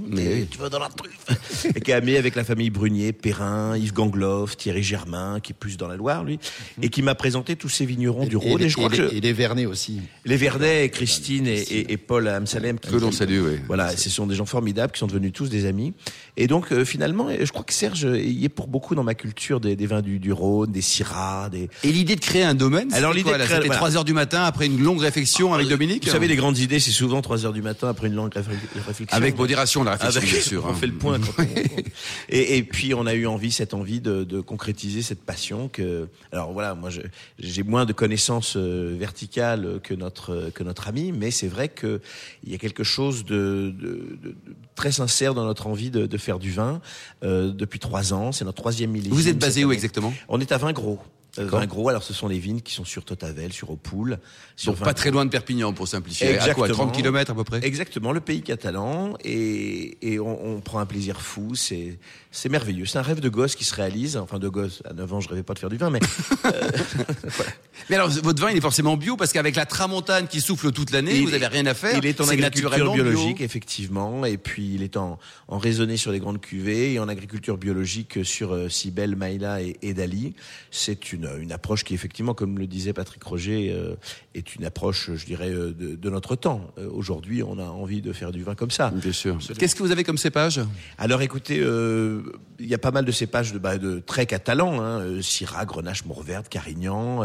Tu 0.50 0.58
veux 0.58 0.68
dans 0.68 0.78
la 0.78 0.90
truffe? 0.90 1.66
Et 1.74 1.80
qui 1.80 1.92
est 1.92 1.94
ami 1.94 2.16
avec 2.16 2.34
la 2.34 2.44
famille 2.44 2.68
Brunier, 2.68 3.14
Perrin, 3.14 3.78
Yves 3.78 3.94
Gangloff, 3.94 4.58
Thierry 4.58 4.82
Germain, 4.82 5.40
qui 5.40 5.52
est 5.52 5.56
plus 5.58 5.78
dans 5.78 5.88
la 5.88 5.96
Loire, 5.96 6.22
lui, 6.22 6.38
et 6.82 6.90
qui 6.90 7.00
m'a 7.00 7.14
présenté 7.14 7.56
tous 7.56 7.70
ces 7.70 7.86
vignerons 7.86 8.26
du 8.26 8.36
Rhône. 8.36 8.60
Et, 8.60 8.66
et, 8.66 8.68
je 8.68 8.76
crois 8.76 8.90
les- 8.90 8.96
que 8.98 9.14
et 9.14 9.20
les 9.22 9.32
Vernets 9.32 9.64
aussi. 9.64 10.00
les 10.26 10.36
Verdet, 10.36 10.90
Christine 10.90 11.46
et, 11.46 11.96
Paul 11.96 12.28
Amsalem, 12.28 12.78
Que 12.78 12.94
l'on 12.96 13.10
salue, 13.10 13.40
oui. 13.40 13.58
Voilà, 13.68 13.96
ce 13.96 14.10
sont 14.10 14.26
des 14.26 14.34
gens 14.34 14.44
formidables 14.44 14.92
qui 14.92 14.98
sont 14.98 15.06
devenus 15.06 15.32
tous 15.32 15.48
des 15.48 15.64
amis. 15.64 15.94
Et 16.36 16.46
donc, 16.46 16.72
euh, 16.72 16.84
finalement, 16.84 17.28
je 17.40 17.50
crois 17.50 17.64
que 17.64 17.72
Serge 17.72 18.06
y 18.14 18.44
est 18.44 18.50
pour 18.50 18.66
beaucoup 18.68 18.94
dans 18.94 19.02
ma 19.04 19.14
culture 19.14 19.60
des, 19.60 19.76
des 19.76 19.86
vins 19.86 20.02
du, 20.02 20.18
du 20.18 20.30
Rhône, 20.32 20.70
des 20.72 20.82
Syrah, 20.82 21.48
des, 21.48 21.70
Et 21.86 21.92
l'idée 21.92 22.16
de 22.16 22.20
créer 22.20 22.42
un 22.42 22.54
domaine 22.54 22.92
Alors, 22.92 23.12
l'idée 23.12 23.30
C'était 23.30 23.56
voilà. 23.58 23.76
3 23.76 23.96
heures 23.96 24.04
du 24.04 24.12
matin 24.12 24.42
après 24.42 24.66
une 24.66 24.82
longue 24.82 25.00
réflexion 25.00 25.54
avec 25.54 25.68
Dominique 25.68 26.04
Vous 26.04 26.10
savez, 26.10 26.26
les 26.28 26.36
grandes 26.36 26.58
idées, 26.58 26.80
c'est 26.80 26.90
souvent 26.90 27.22
3 27.22 27.46
heures 27.46 27.52
du 27.52 27.62
matin 27.62 27.88
après 27.88 28.08
une 28.08 28.14
longue 28.14 28.32
réfl- 28.32 28.50
réflexion. 28.86 29.16
Avec 29.16 29.38
modération, 29.38 29.84
la 29.84 29.92
réflexion, 29.92 30.18
Avec- 30.20 30.30
bien 30.32 30.40
sûr. 30.40 30.64
on 30.66 30.70
hein. 30.70 30.74
fait 30.74 30.86
le 30.88 30.94
point. 30.94 31.18
quand 31.20 31.42
on- 31.42 31.42
et, 32.28 32.56
et 32.58 32.62
puis 32.62 32.92
on 32.94 33.06
a 33.06 33.14
eu 33.14 33.26
envie, 33.26 33.52
cette 33.52 33.72
envie 33.74 34.00
de, 34.00 34.24
de 34.24 34.40
concrétiser 34.40 35.02
cette 35.02 35.22
passion. 35.22 35.68
Que, 35.68 36.08
alors 36.32 36.52
voilà, 36.52 36.74
moi 36.74 36.90
je- 36.90 37.02
j'ai 37.38 37.62
moins 37.62 37.84
de 37.84 37.92
connaissances 37.92 38.54
euh, 38.56 38.96
verticales 38.98 39.80
que 39.82 39.94
notre 39.94 40.50
que 40.54 40.64
notre 40.64 40.88
ami, 40.88 41.12
mais 41.12 41.30
c'est 41.30 41.48
vrai 41.48 41.68
que 41.68 42.00
il 42.44 42.50
y 42.50 42.54
a 42.54 42.58
quelque 42.58 42.84
chose 42.84 43.24
de, 43.24 43.72
de- 43.80 44.18
de- 44.22 44.34
très 44.74 44.92
sincère 44.92 45.34
dans 45.34 45.44
notre 45.44 45.66
envie 45.68 45.90
de, 45.90 46.06
de 46.06 46.18
faire 46.18 46.38
du 46.38 46.50
vin 46.50 46.80
euh, 47.22 47.52
depuis 47.52 47.78
trois 47.78 48.12
ans. 48.12 48.32
C'est 48.32 48.44
notre 48.44 48.60
troisième 48.60 48.90
millésime. 48.90 49.14
Vous 49.14 49.28
êtes 49.28 49.38
basé 49.38 49.64
où 49.64 49.68
année. 49.68 49.74
exactement? 49.76 50.12
On 50.28 50.40
est 50.40 50.50
à 50.52 50.58
Vingros. 50.58 50.98
Euh. 51.38 51.46
Vingros, 51.46 51.88
alors 51.88 52.02
ce 52.02 52.12
sont 52.14 52.28
les 52.28 52.38
vignes 52.38 52.60
qui 52.60 52.72
sont 52.74 52.84
sur 52.84 53.04
Totavel, 53.04 53.52
sur 53.52 53.70
Opoul. 53.70 54.18
Sur 54.56 54.72
Donc 54.72 54.82
pas 54.82 54.94
très 54.94 55.10
loin 55.10 55.24
de 55.24 55.30
Perpignan 55.30 55.72
pour 55.72 55.86
simplifier. 55.88 56.28
À 56.38 56.54
quoi 56.54 56.66
Exactement. 56.66 56.86
30 56.90 56.92
km 56.96 57.30
à 57.32 57.34
peu 57.34 57.44
près? 57.44 57.60
Exactement, 57.64 58.12
le 58.12 58.20
pays 58.20 58.42
catalan 58.42 59.14
et, 59.24 59.98
et 60.02 60.18
on, 60.18 60.46
on 60.56 60.60
prend 60.60 60.78
un 60.78 60.86
plaisir 60.86 61.20
fou, 61.20 61.54
c'est 61.54 61.98
c'est 62.30 62.48
merveilleux, 62.50 62.84
c'est 62.86 62.98
un 62.98 63.02
rêve 63.02 63.20
de 63.20 63.28
gosse 63.30 63.54
qui 63.56 63.64
se 63.64 63.74
réalise. 63.74 64.16
Enfin 64.16 64.38
de 64.38 64.48
gosse, 64.48 64.82
à 64.88 64.92
9 64.92 65.12
ans 65.14 65.20
je 65.20 65.28
rêvais 65.28 65.42
pas 65.42 65.54
de 65.54 65.58
faire 65.58 65.70
du 65.70 65.76
vin, 65.76 65.90
mais 65.90 66.00
Mais 67.90 67.96
alors 67.96 68.08
votre 68.10 68.40
vin 68.42 68.50
il 68.50 68.56
est 68.56 68.60
forcément 68.60 68.96
bio 68.96 69.16
parce 69.16 69.32
qu'avec 69.32 69.54
la 69.56 69.66
tramontane 69.66 70.26
qui 70.28 70.40
souffle 70.40 70.72
toute 70.72 70.90
l'année, 70.90 71.20
vous 71.20 71.30
est- 71.30 71.34
avez 71.34 71.46
rien 71.46 71.66
à 71.66 71.74
faire. 71.74 71.98
il 71.98 72.06
est 72.06 72.20
en 72.20 72.28
agriculture 72.28 72.70
bio. 72.74 72.92
biologique 72.92 73.40
effectivement, 73.40 74.24
et 74.24 74.38
puis 74.38 74.74
il 74.74 74.82
est 74.82 74.96
en, 74.96 75.18
en 75.48 75.58
raisonné 75.58 75.96
sur 75.96 76.12
les 76.12 76.18
grandes 76.18 76.40
cuvées 76.40 76.94
et 76.94 76.98
en 76.98 77.08
agriculture 77.08 77.58
biologique 77.58 78.24
sur 78.24 78.52
euh, 78.54 78.68
Cybèle, 78.68 79.16
Maïla 79.16 79.62
et, 79.62 79.76
et 79.82 79.94
Dali. 79.94 80.34
C'est 80.70 81.12
une, 81.12 81.25
une 81.40 81.52
approche 81.52 81.84
qui 81.84 81.94
effectivement, 81.94 82.34
comme 82.34 82.58
le 82.58 82.66
disait 82.66 82.92
Patrick 82.92 83.22
Roger, 83.22 83.72
euh, 83.72 83.94
est 84.34 84.54
une 84.54 84.64
approche, 84.64 85.10
je 85.14 85.24
dirais, 85.26 85.50
euh, 85.50 85.72
de, 85.72 85.94
de 85.94 86.10
notre 86.10 86.36
temps. 86.36 86.72
Euh, 86.78 86.88
Aujourd'hui, 86.90 87.42
on 87.42 87.58
a 87.58 87.64
envie 87.64 88.02
de 88.02 88.12
faire 88.12 88.32
du 88.32 88.42
vin 88.42 88.54
comme 88.54 88.70
ça. 88.70 88.90
Bien 88.90 89.12
sûr. 89.12 89.38
Qu'est-ce 89.58 89.74
que 89.74 89.82
vous 89.82 89.90
avez 89.92 90.04
comme 90.04 90.18
cépage? 90.18 90.60
Alors 90.98 91.22
écoutez, 91.22 91.60
euh, 91.60 92.22
il 92.58 92.66
y 92.66 92.74
a 92.74 92.78
pas 92.78 92.90
mal 92.90 93.04
de 93.04 93.12
cépages 93.12 93.52
de, 93.52 93.58
bah, 93.58 93.78
de 93.78 94.00
très 94.00 94.26
catalans, 94.26 94.80
hein, 94.80 95.00
euh, 95.00 95.22
Syrah, 95.22 95.64
Grenache, 95.64 96.04
Mourvèdre, 96.04 96.48
Carignan, 96.48 97.24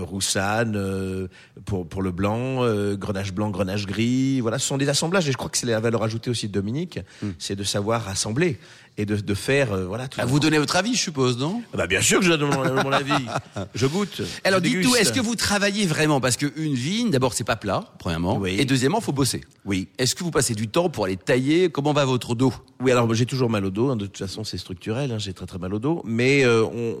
Roussanne 0.00 0.74
euh, 0.76 1.28
pour 1.64 1.88
pour 1.88 2.02
le 2.02 2.10
blanc, 2.10 2.64
euh, 2.64 2.96
Grenache 2.96 3.32
blanc, 3.32 3.50
Grenache 3.50 3.86
gris. 3.86 4.40
Voilà, 4.40 4.58
ce 4.58 4.66
sont 4.66 4.78
des 4.78 4.88
assemblages 4.88 5.28
et 5.28 5.32
je 5.32 5.36
crois 5.36 5.50
que 5.50 5.58
c'est 5.58 5.66
la 5.66 5.80
valeur 5.80 6.02
ajoutée 6.02 6.30
aussi 6.30 6.48
de 6.48 6.52
Dominique, 6.52 7.00
c'est 7.38 7.56
de 7.56 7.64
savoir 7.64 8.08
assembler 8.08 8.58
et 8.98 9.04
de, 9.06 9.16
de 9.16 9.34
faire 9.34 9.72
euh, 9.72 9.84
voilà. 9.86 10.08
tout 10.08 10.18
Ah, 10.22 10.26
Vous 10.26 10.40
donnez 10.40 10.58
votre 10.58 10.76
avis, 10.76 10.94
je 10.94 11.00
suppose, 11.02 11.36
non? 11.38 11.62
Ah 11.72 11.76
bah 11.78 11.86
bien 11.86 12.00
sûr 12.00 12.20
que 12.20 12.24
je 12.26 12.32
donne 12.32 12.50
mon, 12.50 12.82
mon 12.82 12.92
avis. 12.92 13.12
Je 13.74 13.86
goûte. 13.86 14.22
Alors 14.44 14.60
je 14.62 14.68
dites-nous, 14.70 14.96
est-ce 14.96 15.12
que 15.12 15.20
vous 15.20 15.34
travaillez 15.36 15.86
vraiment? 15.86 16.20
Parce 16.20 16.36
qu'une 16.36 16.74
vigne, 16.74 17.10
d'abord, 17.10 17.34
c'est 17.34 17.44
pas 17.44 17.56
plat, 17.56 17.84
premièrement. 17.98 18.36
Oui. 18.38 18.56
Et 18.58 18.64
deuxièmement, 18.64 19.00
faut 19.00 19.12
bosser. 19.12 19.42
Oui. 19.64 19.88
Est-ce 19.98 20.14
que 20.14 20.24
vous 20.24 20.30
passez 20.30 20.54
du 20.54 20.68
temps 20.68 20.88
pour 20.88 21.04
aller 21.04 21.16
tailler? 21.16 21.68
Comment 21.70 21.92
va 21.92 22.04
votre 22.04 22.34
dos? 22.34 22.52
Oui, 22.80 22.90
alors 22.92 23.12
j'ai 23.14 23.26
toujours 23.26 23.50
mal 23.50 23.64
au 23.64 23.70
dos. 23.70 23.90
hein, 23.90 23.96
de 23.96 24.06
toute 24.06 24.18
façon, 24.18 24.44
c'est 24.44 24.58
structurel. 24.58 25.12
hein, 25.12 25.18
j'ai 25.18 25.32
très 25.34 25.46
très 25.46 25.58
mal 25.58 25.74
au 25.74 25.78
dos. 25.78 26.02
Mais 26.06 26.44
euh, 26.44 26.64
on, 26.64 26.96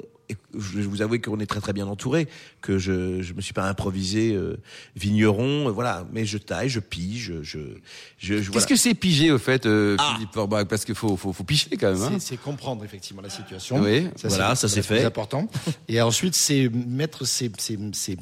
je 0.54 0.78
vais 0.78 0.82
vous 0.82 1.02
avouer 1.02 1.20
qu'on 1.20 1.38
est 1.40 1.46
très 1.46 1.60
très 1.60 1.72
bien 1.72 1.86
entouré. 1.86 2.28
Que 2.60 2.78
je 2.78 3.22
je 3.22 3.32
me 3.34 3.40
suis 3.40 3.52
pas 3.52 3.68
improvisé 3.68 4.32
euh, 4.34 4.56
vigneron. 4.96 5.68
euh, 5.68 5.70
voilà. 5.70 6.06
Mais 6.12 6.24
je 6.26 6.38
taille, 6.38 6.68
je 6.68 6.80
pige, 6.80 7.32
je 7.42 7.58
je. 8.18 8.34
je 8.34 8.34
Qu'est-ce 8.36 8.50
voilà. 8.50 8.66
que 8.66 8.76
c'est 8.76 8.94
piger, 8.94 9.30
au 9.30 9.38
fait, 9.38 9.66
euh, 9.66 9.96
Ah. 9.98 10.14
Philippe 10.14 10.32
Forbach? 10.32 10.66
Parce 10.66 10.84
qu'il 10.84 10.94
faut, 10.94 11.16
faut, 11.16 11.32
faut 11.32 11.44
piger 11.44 11.76
quand 11.78 11.92
même. 11.92 12.02
hein. 12.02 12.10
C'est 12.18 12.34
c'est 12.34 12.36
comprendre 12.36 12.84
effectivement 12.84 13.22
la 13.22 13.30
situation. 13.30 13.78
Oui, 13.80 14.08
voilà, 14.24 14.54
ça, 14.54 14.68
c'est 14.68 14.82
fait. 14.82 15.04
important. 15.04 15.48
Et 15.88 16.00
ensuite, 16.00 16.34
c'est 16.34 16.68
mettre 16.68 17.24
ses, 17.24 17.50
ses- 17.58 17.78
ses- 17.92 18.16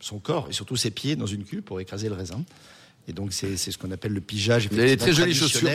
son 0.00 0.18
corps 0.18 0.48
et 0.50 0.52
surtout 0.52 0.76
ses 0.76 0.90
pieds 0.90 1.16
dans 1.16 1.26
une 1.26 1.44
cuve 1.44 1.62
pour 1.62 1.80
écraser 1.80 2.08
le 2.08 2.14
raisin. 2.14 2.44
Et 3.06 3.12
donc, 3.12 3.32
c'est 3.34 3.56
c'est 3.58 3.70
ce 3.70 3.76
qu'on 3.78 3.90
appelle 3.90 4.12
le 4.14 4.20
pigeage. 4.20 4.68
Vous 4.70 4.78
avez 4.78 4.90
des 4.90 4.96
très 4.96 5.12
jolies 5.12 5.34
chaussures. 5.34 5.68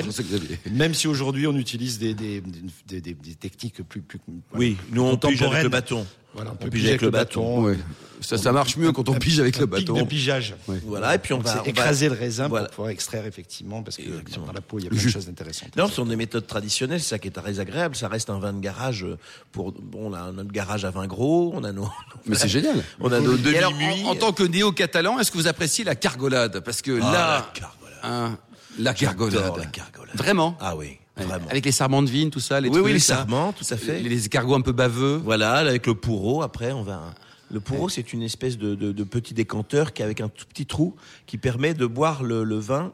Même 0.72 0.94
si 0.96 1.08
aujourd'hui 1.08 1.46
on 1.48 1.56
utilise 1.58 2.00
des, 2.00 2.14
des, 2.16 2.42
des, 2.88 3.02
des- 3.02 3.14
des 3.14 3.36
techniques 3.36 3.84
plus, 3.84 4.02
plus 4.02 4.20
Oui, 4.56 4.78
nous 4.92 5.04
on 5.04 5.16
pige 5.18 5.42
avec 5.44 5.64
le 5.64 5.70
bâton. 5.70 6.08
Voilà, 6.36 6.52
on 6.52 6.54
On 6.54 6.58
peut 6.58 6.70
pige 6.70 6.86
avec 6.88 7.02
le 7.02 7.10
bâton. 7.10 7.64
Ouais. 7.64 7.78
Ça, 8.22 8.38
ça 8.38 8.52
marche 8.52 8.76
mieux 8.76 8.92
quand 8.92 9.08
on 9.08 9.14
pige 9.14 9.40
avec 9.40 9.58
le 9.58 9.64
un 9.64 9.68
pic 9.68 9.88
bâton. 9.88 10.02
de 10.02 10.06
pigeage. 10.08 10.54
Voilà. 10.86 11.16
Et 11.16 11.20
puis 11.20 11.34
on 11.34 11.38
Donc, 11.38 11.46
va 11.48 11.60
on 11.62 11.64
va- 11.64 11.70
écraser 11.70 12.10
le 12.10 12.16
raisin 12.16 12.50
Voilà. 12.50 12.66
pour 12.66 12.76
pouvoir 12.76 12.90
extraire 12.92 13.26
effectivement, 13.26 13.82
parce 13.82 13.96
que 13.98 14.02
Exactement. 14.04 14.46
dans 14.48 14.52
la 14.54 14.60
peau 14.62 14.78
il 14.78 14.84
y 14.84 14.88
a 14.88 14.90
plein 14.90 15.02
de 15.04 15.10
choses 15.10 15.30
intéressantes. 15.30 15.76
Non, 15.78 15.88
ce 15.88 15.96
sont 15.96 16.06
des 16.06 16.18
méthodes 16.18 16.46
traditionnelles, 16.46 17.00
c'est 17.00 17.08
ça 17.10 17.18
qui 17.20 17.30
est 17.30 17.32
très 17.32 17.60
agréable. 17.62 17.96
Ça 17.96 18.10
reste 18.10 18.30
un 18.30 18.38
vin 18.40 18.52
de 18.54 18.60
garage 18.60 19.06
pour. 19.54 19.72
Bon, 19.72 20.12
on 20.12 20.14
a 20.14 20.32
notre 20.34 20.52
garage 20.52 20.84
à 20.86 20.92
vin 20.92 21.08
gros, 21.08 21.52
on 21.56 21.64
a 21.64 21.72
nos. 21.72 21.90
Mais 22.26 22.36
c'est 22.36 22.50
génial. 22.50 22.84
On 23.00 23.12
a 23.12 23.20
nos 23.22 23.38
Et 23.38 23.58
alors, 23.58 23.74
en, 24.06 24.10
en 24.12 24.16
tant 24.16 24.34
que 24.34 24.44
néo-catalan, 24.44 25.18
est-ce 25.20 25.32
que 25.32 25.38
vous 25.38 25.48
appréciez 25.48 25.84
la 25.86 25.96
cargolade? 25.96 26.60
Parce 26.60 26.82
que 26.82 27.00
Ah, 27.02 27.12
là, 27.12 27.36
la 27.38 27.60
cargolade. 27.60 28.00
hein, 28.04 28.38
la 28.78 28.94
cargolade. 28.94 29.58
La 29.58 29.66
cargolade. 29.66 30.16
Vraiment? 30.16 30.58
Ah 30.60 30.76
oui. 30.76 30.99
Vraiment. 31.26 31.48
Avec 31.50 31.66
les 31.66 31.72
sarments 31.72 32.02
de 32.04 32.10
vigne, 32.10 32.30
tout 32.30 32.40
ça, 32.40 32.60
les 32.62 32.70
oui, 32.70 32.74
trucs, 32.74 32.86
oui, 32.86 32.94
les 32.94 33.00
ça. 33.00 33.18
sarments, 33.18 33.54
tout 33.54 33.66
à 33.70 33.78
fait. 33.78 34.02
Les, 34.02 34.10
les 34.10 34.18
escargots 34.18 34.56
un 34.56 34.62
peu 34.62 34.72
baveux. 34.72 35.22
Voilà, 35.24 35.54
avec 35.54 35.88
le 35.88 35.96
pourreau, 35.96 36.42
après, 36.42 36.72
on 36.72 36.84
va... 36.84 37.14
Le 37.52 37.60
pourreau, 37.60 37.90
c'est 37.90 38.14
une 38.14 38.22
espèce 38.22 38.60
de, 38.60 38.76
de, 38.76 38.92
de 38.92 39.04
petit 39.04 39.34
décanteur 39.34 39.94
qui 39.94 40.04
avec 40.04 40.22
un 40.22 40.30
tout 40.30 40.46
petit 40.46 40.68
trou 40.68 40.96
qui 41.26 41.40
permet 41.40 41.74
de 41.74 41.88
boire 41.88 42.22
le, 42.22 42.44
le 42.44 42.60
vin 42.60 42.94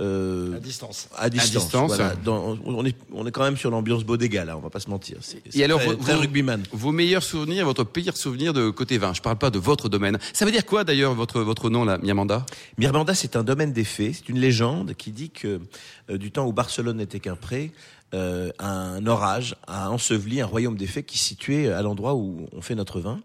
euh, 0.00 0.56
À 0.56 0.60
distance. 0.60 1.08
à 1.16 1.30
distance. 1.30 1.62
distance. 1.64 1.94
voilà. 1.96 2.14
Dans- 2.16 2.58
on, 2.66 2.84
est, 2.84 2.94
on 3.12 3.26
est 3.26 3.30
quand 3.30 3.44
même 3.44 3.56
sur 3.56 3.70
l'ambiance 3.70 4.04
bodega, 4.04 4.44
là, 4.44 4.56
on 4.56 4.60
va 4.60 4.68
pas 4.70 4.80
se 4.80 4.90
mentir. 4.90 5.16
C'est 5.22 5.42
c'est 5.48 5.58
Et 5.58 5.64
alors, 5.64 5.78
très, 5.80 5.88
vous- 5.88 6.02
très 6.02 6.14
vous- 6.14 6.20
rugbyman. 6.20 6.62
Vos 6.72 6.92
meilleurs 6.92 7.22
souvenirs, 7.22 7.64
votre 7.64 7.84
pire 7.84 8.16
souvenir 8.16 8.52
de 8.52 8.68
côté 8.70 8.98
vin? 8.98 9.14
Je 9.14 9.22
parle 9.22 9.38
pas 9.38 9.50
de 9.50 9.58
votre 9.58 9.88
domaine. 9.88 10.18
Ça 10.34 10.44
veut 10.44 10.52
dire 10.52 10.66
quoi 10.66 10.84
d'ailleurs 10.84 11.14
votre 11.14 11.40
votre 11.40 11.70
nom 11.70 11.84
là, 11.84 11.98
Miamanda 11.98 12.44
Mirmanda, 12.78 13.14
c'est 13.14 13.36
un 13.36 13.42
domaine 13.44 13.72
des 13.72 13.84
fées. 13.84 14.12
C'est 14.12 14.28
une 14.28 14.38
légende 14.38 14.94
qui 14.94 15.12
dit 15.12 15.30
que 15.30 15.60
euh, 16.10 16.18
du 16.18 16.30
temps 16.30 16.46
où 16.46 16.52
Barcelone 16.52 16.98
n'était 16.98 17.20
qu'un 17.20 17.36
pré, 17.36 17.72
euh, 18.14 18.50
un 18.58 19.06
orage 19.06 19.56
a 19.66 19.90
enseveli 19.90 20.40
un 20.40 20.46
royaume 20.46 20.76
des 20.76 20.86
fées 20.86 21.02
qui 21.04 21.18
se 21.18 21.24
situait 21.24 21.68
à 21.72 21.80
l'endroit 21.82 22.14
où 22.14 22.48
on 22.52 22.60
fait 22.60 22.74
notre 22.74 23.00
vin, 23.00 23.20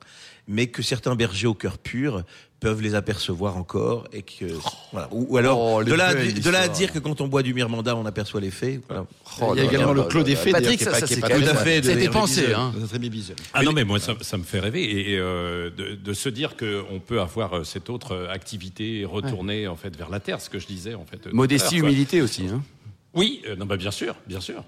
mais 0.47 0.67
que 0.67 0.81
certains 0.81 1.15
bergers 1.15 1.47
au 1.47 1.53
cœur 1.53 1.77
pur 1.77 2.23
peuvent 2.61 2.81
les 2.81 2.93
apercevoir 2.93 3.57
encore 3.57 4.07
et 4.13 4.21
que 4.21 4.45
voilà. 4.93 5.09
ou, 5.11 5.25
ou 5.29 5.37
alors 5.37 5.59
Oh, 5.59 5.83
de 5.83 5.93
là 5.93 6.09
à- 6.09 6.13
belles 6.13 6.39
de 6.39 6.49
là 6.51 6.59
à 6.61 6.67
dire 6.67 6.93
que 6.93 6.99
quand 6.99 7.19
on 7.19 7.27
boit 7.27 7.41
du 7.41 7.55
Mirmanda 7.55 7.95
on 7.95 8.05
aperçoit 8.05 8.39
les 8.39 8.51
fées 8.51 8.79
voilà. 8.87 9.05
Oh 9.41 9.53
Il 9.53 9.57
y 9.57 9.59
a 9.59 9.63
là 9.63 9.69
également 9.69 9.93
là 9.93 10.03
le 10.03 10.07
Clos 10.07 10.19
là 10.19 10.25
des 10.25 10.35
là. 10.35 10.39
Fées, 10.39 10.51
d'ailleurs, 10.51 10.69
Patrick, 10.69 10.81
ça, 10.83 11.07
c'est 11.07 11.19
tout 11.19 11.49
à 11.49 11.55
fait 11.55 11.83
C'était 11.83 12.07
pensé, 12.07 12.53
hein. 12.53 12.71
Ah 13.53 13.63
non 13.63 13.71
mais 13.73 13.83
moi 13.83 13.99
ça, 13.99 14.13
ça 14.21 14.37
me 14.37 14.43
fait 14.43 14.59
rêver 14.59 14.83
et, 14.83 15.13
et, 15.13 15.17
euh, 15.17 15.71
de, 15.75 15.95
de 15.95 16.13
se 16.13 16.29
dire 16.29 16.55
qu'on 16.55 16.99
peut 16.99 17.19
avoir 17.19 17.57
euh, 17.57 17.63
cette 17.63 17.89
autre 17.89 18.13
euh, 18.13 18.29
activité 18.31 18.99
et 18.99 19.05
retourner 19.05 19.67
en 19.67 19.75
fait 19.75 19.95
vers 19.97 20.09
la 20.11 20.19
terre, 20.19 20.39
ce 20.39 20.49
que 20.51 20.59
je 20.59 20.67
disais 20.67 20.93
en 20.93 21.05
fait. 21.05 21.33
Modestie, 21.33 21.77
humilité 21.77 22.21
aussi. 22.21 22.43
Hein. 22.47 22.61
Oui, 23.13 23.41
euh, 23.45 23.57
non 23.57 23.65
bah 23.65 23.75
bien 23.75 23.91
sûr, 23.91 24.15
bien 24.25 24.39
sûr. 24.39 24.63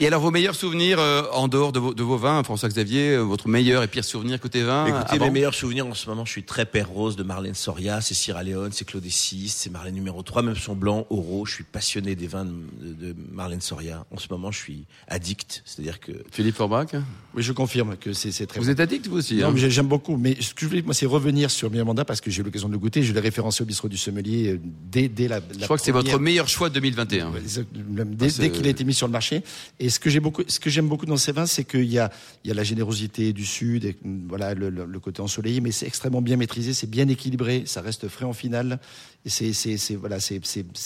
Et 0.00 0.06
alors 0.06 0.20
vos 0.20 0.30
meilleurs 0.30 0.54
souvenirs 0.54 1.00
euh, 1.00 1.22
en 1.32 1.48
dehors 1.48 1.72
de 1.72 1.80
vos, 1.80 1.94
de 1.94 2.02
vos 2.04 2.16
vins, 2.16 2.44
François 2.44 2.68
Xavier, 2.68 3.16
euh, 3.16 3.22
votre 3.22 3.48
meilleur 3.48 3.82
et 3.82 3.88
pire 3.88 4.04
souvenir 4.04 4.38
côté 4.38 4.62
vin 4.62 4.86
Écoutez, 4.86 5.14
avant 5.16 5.24
mes 5.26 5.32
meilleurs 5.32 5.54
souvenirs 5.54 5.84
en 5.84 5.94
ce 5.94 6.08
moment, 6.08 6.24
je 6.24 6.30
suis 6.30 6.44
très 6.44 6.64
père 6.64 6.88
rose 6.88 7.16
de 7.16 7.24
Marlène 7.24 7.54
Soria, 7.54 8.00
c'est 8.00 8.14
Sierra 8.14 8.44
Leone, 8.44 8.70
c'est 8.72 8.84
Claude 8.84 9.02
VI, 9.02 9.48
c'est 9.48 9.70
Marlène 9.70 9.96
numéro 9.96 10.22
3, 10.22 10.42
même 10.42 10.54
son 10.54 10.76
blanc, 10.76 11.08
Oro. 11.10 11.44
Je 11.44 11.54
suis 11.54 11.64
passionné 11.64 12.14
des 12.14 12.28
vins 12.28 12.44
de, 12.44 12.52
de 12.92 13.16
Marlène 13.32 13.60
Soria. 13.60 14.06
En 14.14 14.18
ce 14.18 14.28
moment, 14.30 14.52
je 14.52 14.58
suis 14.58 14.84
addict, 15.08 15.62
c'est-à-dire 15.64 15.98
que 15.98 16.12
Philippe 16.30 16.54
Forbach 16.54 16.90
Oui, 17.34 17.42
je 17.42 17.52
confirme 17.52 17.96
que 17.96 18.12
c'est 18.12 18.30
c'est 18.30 18.46
très 18.46 18.60
Vous 18.60 18.66
bon. 18.66 18.72
êtes 18.72 18.80
addict 18.80 19.08
vous 19.08 19.16
aussi 19.18 19.38
Non, 19.38 19.48
hein 19.48 19.52
mais 19.52 19.70
j'aime 19.70 19.88
beaucoup. 19.88 20.16
Mais 20.16 20.36
ce 20.40 20.54
que 20.54 20.60
je 20.60 20.66
voulais, 20.66 20.82
moi, 20.82 20.94
c'est 20.94 21.06
revenir 21.06 21.50
sur 21.50 21.68
Mirmanda 21.68 22.04
parce 22.04 22.20
que 22.20 22.30
j'ai 22.30 22.42
eu 22.42 22.44
l'occasion 22.44 22.68
de 22.68 22.74
le 22.74 22.78
goûter. 22.78 23.02
Je 23.02 23.12
l'ai 23.12 23.18
référencé 23.18 23.64
au 23.64 23.66
bistrot 23.66 23.88
du 23.88 23.96
sommelier 23.96 24.52
euh, 24.52 24.60
dès, 24.62 25.08
dès 25.08 25.26
la, 25.26 25.40
la 25.40 25.44
Je 25.58 25.64
crois 25.64 25.76
que 25.76 25.82
c'est 25.82 25.90
votre 25.90 26.20
meilleur 26.20 26.48
choix 26.48 26.68
de 26.68 26.74
2021. 26.74 27.32
Ouais, 27.32 27.40
Dès, 27.88 28.50
qu'il 28.50 28.66
a 28.66 28.70
été 28.70 28.84
mis 28.84 28.94
sur 28.94 29.06
le 29.06 29.12
marché. 29.12 29.42
Et 29.80 29.90
ce 29.90 29.98
que 29.98 30.10
j'ai 30.10 30.20
beaucoup, 30.20 30.42
ce 30.46 30.60
que 30.60 30.70
j'aime 30.70 30.88
beaucoup 30.88 31.06
dans 31.06 31.16
ces 31.16 31.32
vins, 31.32 31.46
c'est 31.46 31.64
qu'il 31.64 31.84
y 31.84 31.98
a, 31.98 32.10
il 32.44 32.48
y 32.48 32.50
a 32.50 32.54
la 32.54 32.64
générosité 32.64 33.32
du 33.32 33.44
sud, 33.46 33.84
et, 33.84 33.96
mm, 34.02 34.28
voilà, 34.28 34.54
le, 34.54 34.70
le- 34.70 34.84
le 34.86 35.00
côté 35.00 35.20
ensoleillé, 35.22 35.60
mais 35.60 35.72
c'est 35.72 35.86
extrêmement 35.86 36.22
bien 36.22 36.36
maîtrisé, 36.36 36.74
c'est 36.74 36.88
bien 36.90 37.08
équilibré, 37.08 37.64
ça 37.66 37.80
reste 37.80 38.08
frais 38.08 38.24
en 38.24 38.32
finale. 38.32 38.78
Et 39.26 39.30
c'est, 39.30 39.94
voilà, 39.96 40.18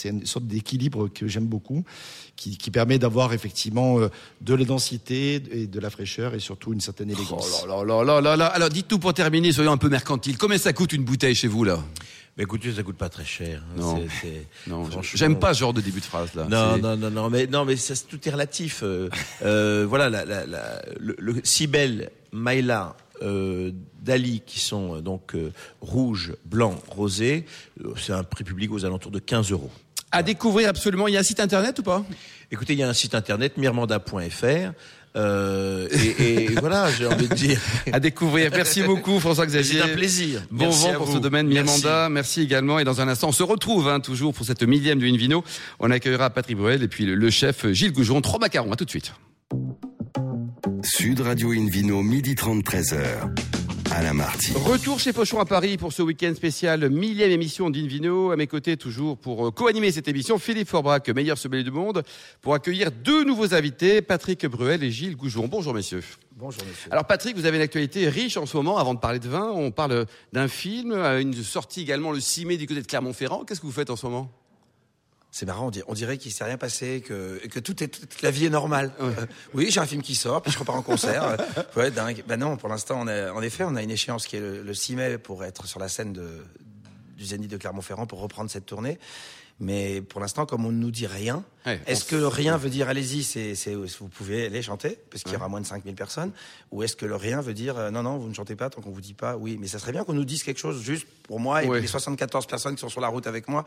une 0.04 0.26
sorte 0.26 0.46
d'équilibre 0.46 1.08
que 1.08 1.28
j'aime 1.28 1.46
beaucoup, 1.46 1.84
qui, 2.34 2.56
qui 2.56 2.70
permet 2.70 2.98
d'avoir 2.98 3.32
effectivement 3.34 4.00
euh, 4.00 4.08
de 4.40 4.54
la 4.54 4.64
densité 4.64 5.40
et 5.52 5.66
de 5.66 5.78
la 5.80 5.90
fraîcheur 5.90 6.34
et 6.34 6.40
surtout 6.40 6.72
une 6.72 6.80
certaine 6.80 7.10
Oh 7.12 7.14
élégance. 7.18 7.64
là 7.68 7.76
là 7.76 7.84
là 7.84 8.02
là 8.04 8.20
là 8.20 8.36
là. 8.36 8.46
Alors 8.46 8.68
dites-nous 8.70 8.98
pour 8.98 9.12
terminer, 9.14 9.52
soyons 9.52 9.70
un 9.70 9.76
peu 9.76 9.88
mercantile. 9.90 10.38
Combien 10.38 10.58
ça 10.58 10.72
coûte 10.72 10.92
une 10.92 11.04
bouteille 11.04 11.34
chez 11.34 11.46
vous 11.46 11.62
là? 11.62 11.84
Mais 12.36 12.44
écoutez, 12.44 12.72
ça 12.72 12.82
coûte 12.82 12.96
pas 12.96 13.10
très 13.10 13.24
cher. 13.26 13.62
hein. 13.62 13.74
Non. 13.80 13.96
C'est- 13.96 14.08
c'est- 14.22 14.46
Non, 14.66 14.84
franchement- 14.84 15.02
j'aime 15.16 15.38
pas 15.38 15.52
ce 15.52 15.60
genre 15.60 15.74
de 15.74 15.80
début 15.82 16.00
de 16.00 16.04
phrase 16.04 16.32
là. 16.34 16.46
Non, 16.48 16.74
C'est- 16.76 16.80
non, 16.80 16.96
non, 16.96 17.10
non, 17.10 17.30
mais 17.30 17.46
non, 17.46 17.64
mais 17.66 17.76
ça, 17.76 17.94
tout 18.08 18.26
est 18.26 18.30
relatif. 18.32 18.80
Euh, 18.82 19.08
euh, 19.42 19.84
voilà, 19.88 20.08
la, 20.08 20.24
la, 20.24 20.46
la- 20.46 20.82
le, 20.98 21.14
le 21.18 21.34
Cybèle, 21.44 22.10
Maïla, 22.32 22.96
euh, 23.20 23.70
Dali, 24.00 24.42
qui 24.46 24.60
sont 24.60 24.96
euh, 24.96 25.00
donc 25.02 25.34
euh, 25.34 25.52
rouge, 25.82 26.32
blanc, 26.46 26.80
rosé, 26.88 27.44
euh, 27.84 27.92
c'est 27.96 28.12
un 28.14 28.24
prix 28.24 28.44
public 28.44 28.72
aux 28.72 28.84
alentours 28.86 29.12
de 29.12 29.18
15 29.18 29.50
euros. 29.52 29.70
À 30.10 30.22
découvrir 30.22 30.68
absolument. 30.68 31.08
Il 31.08 31.14
y 31.14 31.16
a 31.16 31.20
un 31.20 31.24
site 31.24 31.40
internet 31.40 31.78
ou 31.78 31.82
pas? 31.82 32.04
Écoutez, 32.50 32.72
il 32.74 32.78
y 32.78 32.82
a 32.82 32.88
un 32.88 32.92
site 32.94 33.14
internet, 33.14 33.56
mirmanda.fr. 33.58 34.72
Euh, 35.16 35.88
et, 35.90 36.44
et 36.44 36.46
voilà, 36.60 36.90
j'ai 36.90 37.06
envie 37.06 37.28
de 37.28 37.34
dire. 37.34 37.60
À 37.92 38.00
découvrir. 38.00 38.50
Merci 38.52 38.82
beaucoup 38.82 39.20
François 39.20 39.46
Xavier. 39.46 39.80
C'est 39.80 39.90
un 39.90 39.94
plaisir. 39.94 40.42
Bon 40.50 40.64
Merci 40.66 40.86
vent 40.86 40.94
pour 40.94 41.06
vous. 41.06 41.14
ce 41.14 41.18
domaine 41.18 41.48
Merci. 41.48 41.80
Mirmanda. 41.82 42.08
Merci 42.08 42.40
également. 42.42 42.78
Et 42.78 42.84
dans 42.84 43.00
un 43.00 43.08
instant, 43.08 43.28
on 43.28 43.32
se 43.32 43.42
retrouve 43.42 43.88
hein, 43.88 44.00
toujours 44.00 44.32
pour 44.32 44.46
cette 44.46 44.62
millième 44.62 44.98
de 44.98 45.06
Invino. 45.06 45.44
On 45.80 45.90
accueillera 45.90 46.30
Patrick 46.30 46.56
Bruel 46.56 46.82
et 46.82 46.88
puis 46.88 47.04
le, 47.04 47.14
le 47.14 47.30
chef 47.30 47.66
Gilles 47.72 47.92
Goujon. 47.92 48.20
Trois 48.20 48.38
macarons. 48.40 48.72
À 48.72 48.76
tout 48.76 48.84
de 48.84 48.90
suite. 48.90 49.12
Sud 50.82 51.20
Radio 51.20 51.52
Invino, 51.52 52.02
midi 52.02 52.34
30, 52.34 52.64
13h. 52.64 53.61
Alain 53.94 54.14
Marty. 54.14 54.52
Retour 54.54 54.98
chez 54.98 55.12
Pochon 55.12 55.38
à 55.38 55.44
Paris 55.44 55.76
pour 55.76 55.92
ce 55.92 56.00
week-end 56.00 56.32
spécial 56.34 56.88
millième 56.88 57.30
émission 57.30 57.68
d'Invino. 57.68 58.30
À 58.30 58.36
mes 58.36 58.46
côtés, 58.46 58.78
toujours 58.78 59.18
pour 59.18 59.48
euh, 59.48 59.50
co-animer 59.50 59.92
cette 59.92 60.08
émission, 60.08 60.38
Philippe 60.38 60.68
Forbrac, 60.68 61.06
meilleur 61.10 61.36
sommelier 61.36 61.62
du 61.62 61.70
monde, 61.70 62.02
pour 62.40 62.54
accueillir 62.54 62.90
deux 62.90 63.22
nouveaux 63.24 63.52
invités, 63.52 64.00
Patrick 64.00 64.46
Bruel 64.46 64.82
et 64.82 64.90
Gilles 64.90 65.16
Goujon. 65.16 65.46
Bonjour 65.46 65.74
messieurs. 65.74 66.02
Bonjour 66.36 66.62
monsieur. 66.66 66.90
Alors 66.90 67.04
Patrick, 67.04 67.36
vous 67.36 67.44
avez 67.44 67.58
une 67.58 67.62
actualité 67.62 68.08
riche 68.08 68.38
en 68.38 68.46
ce 68.46 68.56
moment. 68.56 68.78
Avant 68.78 68.94
de 68.94 68.98
parler 68.98 69.18
de 69.18 69.28
vin, 69.28 69.50
on 69.54 69.70
parle 69.70 70.06
d'un 70.32 70.48
film, 70.48 70.92
euh, 70.92 71.20
une 71.20 71.34
sortie 71.34 71.82
également 71.82 72.12
le 72.12 72.20
6 72.20 72.46
mai 72.46 72.56
du 72.56 72.66
côté 72.66 72.80
de 72.80 72.86
Clermont-Ferrand. 72.86 73.44
Qu'est-ce 73.44 73.60
que 73.60 73.66
vous 73.66 73.72
faites 73.72 73.90
en 73.90 73.96
ce 73.96 74.06
moment? 74.06 74.30
C'est 75.34 75.46
marrant, 75.46 75.68
on 75.68 75.70
dirait, 75.70 75.86
on 75.88 75.94
dirait 75.94 76.18
qu'il 76.18 76.30
s'est 76.30 76.44
rien 76.44 76.58
passé, 76.58 77.00
que, 77.00 77.40
que 77.48 77.58
tout 77.58 77.82
est, 77.82 77.88
toute 77.88 78.20
la 78.20 78.30
vie 78.30 78.44
est 78.44 78.50
normale. 78.50 78.92
Euh, 79.00 79.12
oui, 79.54 79.68
j'ai 79.70 79.80
un 79.80 79.86
film 79.86 80.02
qui 80.02 80.14
sort, 80.14 80.42
puis 80.42 80.52
je 80.52 80.58
repars 80.58 80.76
en 80.76 80.82
concert. 80.82 81.24
Euh, 81.24 81.36
ouais, 81.74 81.90
dingue. 81.90 82.22
Ben 82.28 82.38
non, 82.38 82.58
pour 82.58 82.68
l'instant, 82.68 82.98
on 83.00 83.06
a, 83.06 83.32
en 83.32 83.40
effet, 83.40 83.64
on 83.64 83.74
a 83.74 83.82
une 83.82 83.90
échéance 83.90 84.26
qui 84.26 84.36
est 84.36 84.40
le, 84.40 84.62
le 84.62 84.74
6 84.74 84.94
mai 84.94 85.16
pour 85.16 85.42
être 85.42 85.66
sur 85.66 85.80
la 85.80 85.88
scène 85.88 86.12
de, 86.12 86.44
du 87.16 87.24
Zénith 87.24 87.50
de 87.50 87.56
Clermont-Ferrand 87.56 88.06
pour 88.06 88.20
reprendre 88.20 88.50
cette 88.50 88.66
tournée. 88.66 88.98
Mais 89.58 90.02
pour 90.02 90.20
l'instant, 90.20 90.44
comme 90.44 90.66
on 90.66 90.72
ne 90.72 90.78
nous 90.78 90.90
dit 90.90 91.06
rien, 91.06 91.44
Ouais, 91.64 91.80
est-ce 91.86 92.04
que 92.04 92.16
rien 92.16 92.56
veut 92.56 92.70
dire 92.70 92.88
allez-y, 92.88 93.22
c'est, 93.22 93.74
vous 93.74 94.08
pouvez 94.08 94.46
aller 94.46 94.62
chanter, 94.62 94.98
parce 95.10 95.22
qu'il 95.22 95.32
y 95.32 95.36
aura 95.36 95.48
moins 95.48 95.60
de 95.60 95.66
5000 95.66 95.94
personnes, 95.94 96.32
ou 96.72 96.82
est-ce 96.82 96.96
que 96.96 97.06
le 97.06 97.14
rien 97.14 97.40
veut 97.40 97.54
dire 97.54 97.78
euh, 97.78 97.90
non, 97.90 98.02
non, 98.02 98.18
vous 98.18 98.28
ne 98.28 98.34
chantez 98.34 98.56
pas 98.56 98.68
tant 98.70 98.80
qu'on 98.80 98.90
vous 98.90 99.00
dit 99.00 99.14
pas 99.14 99.36
oui, 99.36 99.58
mais 99.60 99.68
ça 99.68 99.78
serait 99.78 99.92
bien 99.92 100.02
qu'on 100.02 100.14
nous 100.14 100.24
dise 100.24 100.42
quelque 100.42 100.58
chose 100.58 100.82
juste 100.82 101.06
pour 101.32 101.40
moi 101.40 101.62
et 101.62 101.66
Ouais. 101.66 101.78
puis 101.78 101.86
les 101.86 101.88
74 101.88 102.46
personnes 102.46 102.74
qui 102.74 102.82
sont 102.82 102.90
sur 102.90 103.00
la 103.00 103.08
route 103.08 103.26
avec 103.26 103.48
moi, 103.48 103.64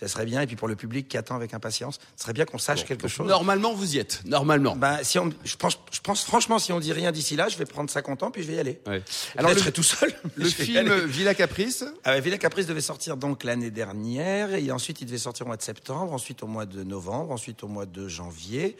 ça 0.00 0.08
serait 0.08 0.24
bien, 0.24 0.40
et 0.40 0.46
puis 0.46 0.56
pour 0.56 0.68
le 0.68 0.74
public 0.74 1.06
qui 1.06 1.18
attend 1.18 1.36
avec 1.36 1.52
impatience, 1.52 1.96
ça 2.16 2.22
serait 2.22 2.32
bien 2.32 2.46
qu'on 2.46 2.56
sache 2.56 2.86
quelque 2.86 3.08
chose. 3.08 3.28
Normalement, 3.28 3.74
vous 3.74 3.96
y 3.96 3.98
êtes. 3.98 4.22
Normalement. 4.24 4.74
Ben, 4.74 5.00
si 5.02 5.18
on, 5.18 5.28
je 5.44 5.56
pense, 5.56 5.78
je 5.92 6.00
pense 6.00 6.24
franchement, 6.24 6.58
si 6.58 6.72
on 6.72 6.80
dit 6.80 6.94
rien 6.94 7.12
d'ici 7.12 7.36
là, 7.36 7.48
je 7.50 7.58
vais 7.58 7.66
prendre 7.66 7.90
ça 7.90 8.00
content, 8.00 8.30
puis 8.30 8.42
je 8.42 8.48
vais 8.48 8.54
y 8.54 8.58
aller. 8.58 8.80
Ouais. 8.86 9.02
Alors, 9.36 9.50
je 9.50 9.56
le, 9.56 9.60
serai 9.60 9.72
tout 9.72 9.82
seul. 9.82 10.14
le 10.34 10.48
film. 10.48 10.94
Villa 11.04 11.34
Caprice? 11.34 11.84
Euh, 12.06 12.20
Villa 12.20 12.38
Caprice 12.38 12.64
devait 12.66 12.80
sortir 12.80 13.18
donc 13.18 13.44
l'année 13.44 13.70
dernière, 13.70 14.54
et 14.54 14.70
ensuite 14.72 15.02
il 15.02 15.04
devait 15.04 15.18
sortir 15.18 15.44
au 15.44 15.48
mois 15.48 15.58
de 15.58 15.62
septembre, 15.62 16.10
ensuite 16.10 16.42
au 16.42 16.46
mois 16.46 16.64
de 16.64 16.84
novembre, 16.84 17.32
ensuite 17.32 17.62
au 17.64 17.68
mois 17.68 17.84
de 17.84 18.08
janvier. 18.08 18.78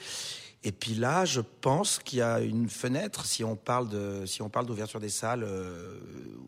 Et 0.67 0.73
puis 0.73 0.95
là, 0.95 1.27
je 1.27 1.43
pense 1.61 1.99
qu'il 1.99 2.21
y 2.21 2.23
a 2.23 2.41
une 2.41 2.71
fenêtre 2.71 3.27
si 3.27 3.45
on 3.45 3.55
parle 3.55 3.89
de 3.91 4.25
si 4.25 4.41
on 4.41 4.49
parle 4.49 4.65
d'ouverture 4.65 4.99
des 4.99 5.11
salles 5.11 5.45
euh, 5.45 5.99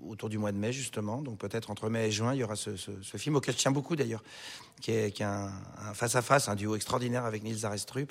autour 0.09 0.31
du 0.31 0.39
mois 0.39 0.53
de 0.53 0.57
mai 0.57 0.73
justement. 0.73 1.21
Donc 1.21 1.37
peut-être 1.39 1.71
entre 1.71 1.91
mai 1.91 2.07
et 2.09 2.11
juin, 2.11 2.33
il 2.33 2.41
y 2.41 2.43
aura 2.45 2.57
ce, 2.57 2.77
ce, 2.77 2.91
ce 3.03 3.17
film 3.19 3.37
auquel 3.37 3.55
je 3.55 3.59
tiens 3.61 3.73
beaucoup 3.73 3.95
d'ailleurs, 3.95 4.25
qui 4.81 4.91
est, 4.93 5.11
qui 5.13 5.23
est 5.23 5.27
un, 5.27 5.53
un 5.87 5.93
face 5.93 6.17
à 6.17 6.23
face, 6.23 6.49
un 6.49 6.55
duo 6.55 6.77
extraordinaire 6.77 7.27
avec 7.27 7.43
Nils 7.43 7.67
Arestrup 7.67 8.11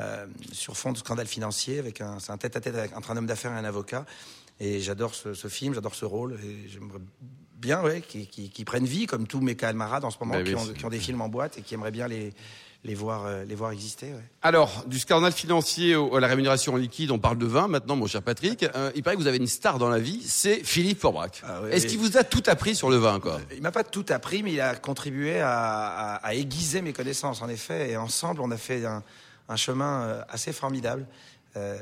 euh, 0.00 0.26
sur 0.52 0.76
fond 0.76 0.90
de 0.90 0.98
scandale 0.98 1.28
financier, 1.28 1.78
avec 1.78 2.00
un 2.00 2.18
c'est 2.18 2.32
un 2.32 2.36
tête 2.38 2.56
à 2.56 2.60
tête 2.60 2.92
entre 2.96 3.12
un 3.12 3.16
homme 3.16 3.26
d'affaires 3.26 3.52
et 3.52 3.56
un 3.58 3.64
avocat. 3.64 4.06
Et 4.58 4.80
j'adore 4.80 5.14
ce, 5.14 5.34
ce 5.34 5.46
film, 5.48 5.74
j'adore 5.74 5.94
ce 5.94 6.04
rôle, 6.04 6.38
et 6.44 6.68
j'aimerais 6.68 6.98
bien 7.56 7.80
ouais, 7.82 8.00
qui, 8.02 8.26
qui, 8.26 8.50
qui 8.50 8.64
prennent 8.64 8.84
vie, 8.86 9.06
comme 9.06 9.26
tous 9.28 9.40
mes 9.40 9.56
camarades 9.56 10.04
en 10.04 10.10
ce 10.10 10.18
moment, 10.20 10.34
Bah 10.34 10.42
qui, 10.42 10.50
oui, 10.50 10.56
ont, 10.60 10.64
c'est- 10.64 10.74
qui 10.74 10.84
ont 10.84 10.90
des 10.90 11.00
films 11.00 11.20
en 11.22 11.28
boîte 11.28 11.58
et 11.58 11.62
qui 11.62 11.74
aimeraient 11.74 11.90
bien 11.90 12.06
les, 12.08 12.32
les, 12.84 12.94
voir, 12.94 13.24
euh, 13.26 13.44
les 13.44 13.54
voir 13.54 13.70
exister. 13.72 14.06
Ouais. 14.06 14.22
Alors, 14.42 14.84
du 14.86 14.98
scandale 14.98 15.32
financier 15.32 15.94
à 15.94 16.20
la 16.20 16.26
rémunération 16.26 16.74
en 16.74 16.76
liquide, 16.76 17.10
on 17.10 17.18
parle 17.18 17.38
de 17.38 17.46
vin 17.46 17.66
maintenant, 17.66 17.96
mon 17.96 18.06
cher 18.06 18.22
Patrick. 18.22 18.62
Euh, 18.62 18.90
il 18.94 19.02
paraît 19.02 19.16
que 19.16 19.20
vous 19.22 19.26
avez 19.26 19.38
une 19.38 19.46
star 19.46 19.78
dans 19.78 19.88
la 19.88 19.98
vie, 19.98 20.20
c'est 20.22 20.62
Philippe 20.62 21.00
Forbrac. 21.00 21.42
Ah 21.46 21.60
oui, 21.62 21.70
Est-ce 21.72 21.84
oui. 21.86 21.90
qu'il 21.92 21.98
vous 22.00 22.16
a 22.16 22.24
tout 22.24 22.42
appris 22.46 22.74
sur 22.74 22.90
le 22.90 22.96
vin, 22.96 23.20
quoi? 23.20 23.40
Il 23.56 23.62
m'a 23.62 23.72
pas 23.72 23.84
tout 23.84 24.04
appris, 24.10 24.42
mais 24.42 24.52
il 24.52 24.60
a 24.60 24.74
contribué 24.74 25.40
à, 25.40 25.50
à, 25.58 26.14
à 26.16 26.34
aiguiser 26.34 26.82
mes 26.82 26.92
connaissances, 26.92 27.40
en 27.42 27.48
effet. 27.48 27.90
Et 27.90 27.96
ensemble, 27.96 28.40
on 28.42 28.50
a 28.50 28.56
fait 28.58 28.84
un, 28.84 29.02
un 29.48 29.56
chemin 29.56 30.02
euh, 30.02 30.22
assez 30.28 30.52
formidable. 30.52 31.06
Euh, 31.56 31.78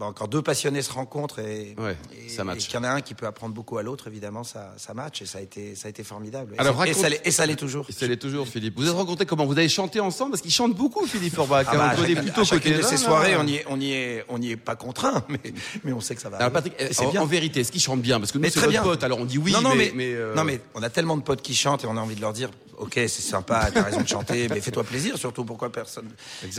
bon, 0.00 0.12
quand 0.12 0.26
deux 0.26 0.42
passionnés 0.42 0.82
se 0.82 0.92
rencontrent 0.92 1.38
et, 1.38 1.76
Ouais, 1.78 1.96
et- 2.26 2.28
ça 2.28 2.42
match. 2.42 2.56
et 2.64 2.66
qu'il 2.66 2.74
y 2.74 2.78
en 2.78 2.84
a 2.84 2.88
un 2.90 3.00
qui 3.02 3.14
peut 3.14 3.26
apprendre 3.26 3.54
beaucoup 3.54 3.78
à 3.78 3.82
l'autre, 3.84 4.08
évidemment, 4.08 4.42
ça, 4.42 4.74
ça 4.78 4.94
match 4.94 5.22
et 5.22 5.26
ça 5.26 5.38
a 5.38 5.40
été, 5.42 5.76
ça 5.76 5.86
a 5.86 5.90
été 5.90 6.02
formidable. 6.02 6.54
Et, 6.56 6.58
Alors, 6.58 6.74
et 6.84 6.88
raconte- 6.88 7.02
ça 7.02 7.08
l'est- 7.08 7.20
et 7.24 7.30
ça 7.30 7.46
l'est 7.46 7.54
toujours. 7.56 7.86
Et 7.88 7.92
ça 7.92 8.06
l'est 8.06 8.16
toujours, 8.16 8.48
Philippe. 8.48 8.74
Vous 8.76 8.86
êtes 8.88 8.94
rencontrés 8.94 9.26
comment? 9.26 9.44
Vous 9.46 9.56
avez 9.58 9.68
chanté 9.68 10.00
ensemble? 10.00 10.32
Parce 10.32 10.42
qu'il 10.42 10.50
chante 10.50 10.74
beaucoup, 10.74 11.06
Philippe 11.06 11.34
Forbach. 11.34 11.66
Ah 11.70 11.76
bah, 11.76 11.90
on 11.92 12.00
connaît 12.00 12.16
plutôt 12.16 12.44
côté 12.44 12.72
de 12.74 12.82
ces 12.82 12.96
soirées, 12.96 13.36
on 13.36 13.46
y 13.46 13.56
est, 13.56 13.64
on 13.68 13.78
y 13.78 13.92
est, 13.92 14.24
on 14.28 14.40
y 14.42 14.50
est 14.52 14.56
pas 14.56 14.74
contraint, 14.74 15.22
mais, 15.28 15.38
mais 15.84 15.92
on 15.92 16.00
sait 16.00 16.14
que 16.16 16.22
ça 16.22 16.30
va. 16.30 16.38
Alors. 16.38 16.50
Patrick, 16.52 16.74
en, 16.98 17.10
bien. 17.10 17.22
en 17.22 17.26
vérité, 17.26 17.60
est-ce 17.60 17.70
qu'il 17.70 17.80
chante 17.80 18.00
bien? 18.02 18.18
Parce 18.18 18.32
que 18.32 18.38
nous, 18.38 18.42
Mais 18.42 18.50
c'est 18.50 18.58
votre 18.60 18.70
bien. 18.70 18.82
pote, 18.82 19.04
alors 19.04 19.18
on 19.18 19.24
dit 19.26 19.38
oui, 19.38 19.52
non, 19.52 19.60
non, 19.60 19.74
mais... 19.74 19.92
mais, 19.94 20.14
euh, 20.14 20.34
non, 20.34 20.44
mais 20.44 20.60
on 20.74 20.82
a 20.82 20.90
tellement 20.90 21.16
de 21.16 21.22
potes 21.22 21.42
qui 21.42 21.54
chantent 21.54 21.84
et 21.84 21.86
on 21.86 21.96
a 21.96 22.00
envie 22.00 22.14
de 22.16 22.20
leur 22.20 22.32
dire 22.32 22.50
ok, 22.78 22.94
c'est 22.94 23.08
sympa, 23.08 23.68
t'as 23.72 23.82
raison 23.82 24.00
de 24.00 24.08
chanter, 24.08 24.48
mais 24.50 24.60
fais-toi 24.62 24.84
plaisir 24.84 25.18
surtout. 25.18 25.44
Pourquoi 25.44 25.70
personne? 25.70 26.08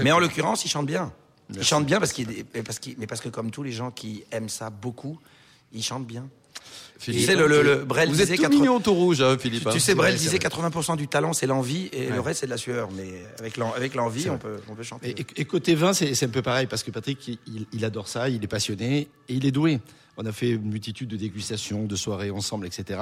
Mais 0.04 0.12
en 0.12 0.20
l'occurrence, 0.20 0.64
il 0.66 0.70
chante 0.70 0.86
bien. 0.86 1.12
Il 1.54 1.64
chante 1.64 1.86
bien 1.86 2.00
parce 2.00 2.14
qu'il, 2.14 2.46
parce 2.46 2.80
qu'il, 2.80 2.96
mais 2.98 3.08
parce 3.08 3.22
que 3.22 3.30
comme 3.30 3.52
tous 3.52 3.64
les 3.64 3.72
gens 3.72 3.92
qui 3.92 4.24
aiment 4.32 4.50
ça 4.50 4.70
beaucoup, 4.70 5.20
il 5.74 5.84
chante 5.84 6.06
bien. 6.06 6.28
Tu 7.00 7.14
sais, 7.20 7.36
le, 7.36 7.48
le, 7.48 7.64
le 7.64 7.76
Brel 7.84 8.10
Vous 8.10 8.16
disait 8.16 8.34
êtes 8.34 8.38
tout 8.38 8.44
80 8.44 8.60
mignon, 8.60 8.80
tout 8.80 8.94
rouge, 8.94 9.22
hein, 9.22 9.36
Philippe. 9.40 9.64
Tu, 9.64 9.68
hein. 9.70 9.72
tu 9.72 9.80
sais, 9.80 9.96
Brel 9.96 10.12
Ouais, 10.14 10.18
disait 10.20 10.38
c'est 10.40 10.48
vrai. 10.48 10.70
80% 10.70 10.98
du 10.98 11.08
talent, 11.08 11.34
c'est 11.34 11.48
l'envie, 11.48 11.90
et 11.92 12.08
Ouais. 12.10 12.14
le 12.14 12.20
reste, 12.22 12.42
c'est 12.42 12.46
de 12.46 12.52
la 12.52 12.58
sueur. 12.58 12.90
Mais 12.96 13.24
avec 13.40 13.58
l'en- 13.58 13.72
avec 13.74 13.96
l'envie, 13.96 14.30
on 14.30 14.38
peut, 14.38 14.58
on 14.70 14.76
peut 14.76 14.84
chanter. 14.84 15.16
Et, 15.36 15.46
côté 15.46 15.74
vin, 15.74 15.94
c'est 15.94 16.24
un 16.24 16.30
peu 16.30 16.44
pareil, 16.44 16.68
parce 16.68 16.84
que 16.84 16.92
Patrick, 16.92 17.28
il, 17.48 17.66
il 17.74 17.86
adore 17.86 18.08
ça, 18.08 18.30
il 18.30 18.44
est 18.44 18.48
passionné 18.48 19.08
et 19.30 19.34
il 19.34 19.48
est 19.48 19.52
doué. 19.52 19.80
On 20.18 20.26
a 20.28 20.32
fait 20.32 20.52
une 20.52 20.70
multitude 20.70 21.10
de 21.10 21.16
dégustations, 21.18 21.86
de 21.86 21.96
soirées 21.96 22.30
ensemble, 22.30 22.68
etc. 22.68 23.00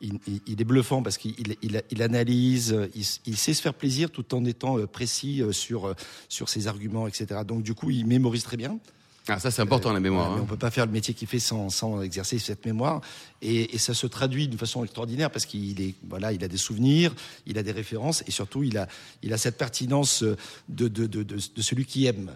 Il, 0.00 0.20
il- 0.28 0.40
il 0.46 0.60
est 0.60 0.64
bluffant 0.64 1.02
parce 1.02 1.16
qu'il 1.18 1.34
il, 1.38 1.56
il- 1.62 1.82
il 1.90 2.02
analyse, 2.02 2.76
il, 2.94 3.04
il 3.26 3.36
sait 3.36 3.54
se 3.54 3.62
faire 3.62 3.74
plaisir 3.74 4.10
tout 4.10 4.34
en 4.36 4.44
étant 4.44 4.78
euh, 4.78 4.86
précis 4.86 5.42
euh, 5.42 5.50
sur, 5.50 5.88
euh, 5.88 5.94
sur 6.28 6.48
ses 6.48 6.68
arguments, 6.68 7.08
etc. 7.08 7.40
Donc 7.44 7.64
du 7.64 7.74
coup, 7.74 7.90
il 7.90 8.06
mémorise 8.06 8.44
très 8.44 8.56
bien. 8.56 8.78
Ah, 9.28 9.38
ça, 9.38 9.50
c'est 9.50 9.62
important, 9.62 9.92
la 9.92 10.00
mémoire. 10.00 10.32
Mais 10.32 10.38
hein. 10.38 10.42
on 10.42 10.46
peut 10.46 10.56
pas 10.56 10.70
faire 10.70 10.86
le 10.86 10.92
métier 10.92 11.14
qu'il 11.14 11.28
fait 11.28 11.38
sans, 11.38 11.70
sans 11.70 12.02
exercer 12.02 12.38
cette 12.38 12.66
mémoire. 12.66 13.00
Et, 13.40 13.74
et 13.74 13.78
ça 13.78 13.94
se 13.94 14.06
traduit 14.06 14.48
d'une 14.48 14.58
façon 14.58 14.82
extraordinaire 14.82 15.30
parce 15.30 15.46
qu'il 15.46 15.80
est, 15.80 15.94
voilà, 16.08 16.32
il 16.32 16.42
a 16.42 16.48
des 16.48 16.56
souvenirs, 16.56 17.14
il 17.46 17.56
a 17.56 17.62
des 17.62 17.72
références 17.72 18.24
et 18.26 18.32
surtout 18.32 18.64
il 18.64 18.76
a, 18.78 18.88
il 19.22 19.32
a 19.32 19.38
cette 19.38 19.58
pertinence 19.58 20.22
de, 20.22 20.36
de, 20.68 21.06
de, 21.06 21.22
de, 21.22 21.36
de 21.36 21.62
celui 21.62 21.84
qui 21.84 22.06
aime. 22.06 22.32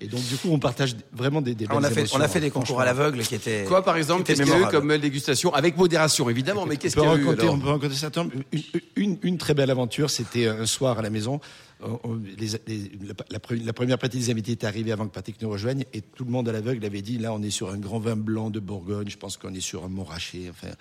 Et 0.00 0.06
donc 0.06 0.24
du 0.28 0.36
coup, 0.36 0.48
on 0.50 0.58
partage 0.60 0.94
vraiment 1.12 1.42
des, 1.42 1.54
des 1.56 1.66
Ah, 1.68 1.72
on, 1.72 1.76
belles 1.76 1.86
a 1.86 1.88
fait, 1.90 2.00
émotions, 2.00 2.18
on 2.18 2.22
a 2.22 2.28
fait 2.28 2.40
des 2.40 2.46
hein, 2.46 2.50
concours 2.50 2.80
à 2.80 2.84
l'aveugle 2.84 3.20
qui 3.22 3.34
étaient. 3.34 3.64
Quoi, 3.64 3.84
par 3.84 3.96
exemple, 3.96 4.22
qui 4.22 4.30
étaient 4.32 4.44
qu'est-ce 4.44 4.52
qu'il 4.52 4.60
y 4.60 4.64
a 4.64 4.68
eu 4.68 4.70
comme 4.70 4.96
dégustation 4.98 5.52
Avec 5.54 5.76
modération, 5.76 6.30
évidemment, 6.30 6.66
mais 6.66 6.76
qu'est-ce 6.76 6.96
On 6.98 7.02
qu'il 7.02 7.10
y 7.10 7.14
a 7.14 7.16
eu 7.16 7.28
alors 7.40 7.54
on 7.54 7.58
peut 7.58 7.68
raconter 7.70 7.94
ça. 7.94 8.10
Une, 8.52 8.62
une, 8.94 9.18
une 9.22 9.38
très 9.38 9.54
belle 9.54 9.70
aventure, 9.70 10.08
c'était 10.10 10.46
un 10.46 10.66
soir 10.66 10.98
à 11.00 11.02
la 11.02 11.10
maison. 11.10 11.40
On- 11.82 11.98
on- 12.04 12.14
les- 12.38 12.46
les- 12.68 12.90
la, 13.06 13.14
la 13.28 13.38
pre- 13.38 13.62
la 13.64 13.72
première 13.72 13.98
partie 13.98 14.18
des 14.18 14.30
invités 14.30 14.52
était 14.52 14.66
arrivée 14.66 14.92
avant 14.92 15.06
que 15.08 15.12
Patrick 15.12 15.42
nous 15.42 15.50
rejoigne 15.50 15.84
et 15.92 16.00
tout 16.00 16.24
le 16.24 16.30
monde 16.30 16.48
à 16.48 16.52
l'aveugle 16.52 16.86
avait 16.86 17.02
dit 17.02 17.18
là 17.18 17.34
on 17.34 17.42
est 17.42 17.50
sur 17.50 17.68
un 17.70 17.76
grand 17.76 17.98
vin 17.98 18.16
blanc 18.16 18.48
de 18.48 18.60
Bourgogne, 18.60 19.10
je 19.10 19.18
pense 19.18 19.36
qu'on 19.36 19.52
est 19.52 19.60
sur 19.60 19.84
un 19.84 19.88
Montrachet, 19.88 20.48
enfin 20.48 20.72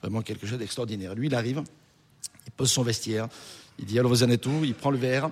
vraiment 0.00 0.22
quelque 0.22 0.46
chose 0.46 0.56
d'extraordinaire. 0.58 1.14
Lui 1.14 1.26
il 1.26 1.34
arrive, 1.34 1.62
il 2.46 2.52
pose 2.52 2.70
son 2.70 2.82
vestiaire, 2.82 3.28
il 3.78 3.84
dit 3.84 3.98
alors 3.98 4.10
vous 4.10 4.22
en 4.22 4.30
êtes 4.30 4.46
où? 4.46 4.64
Il 4.64 4.72
prend 4.74 4.90
le 4.90 4.96
verre, 4.96 5.28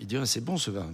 il 0.00 0.08
dit 0.08 0.16
Ah, 0.16 0.26
c'est 0.26 0.42
bon 0.42 0.56
ce 0.56 0.72
vin. 0.72 0.90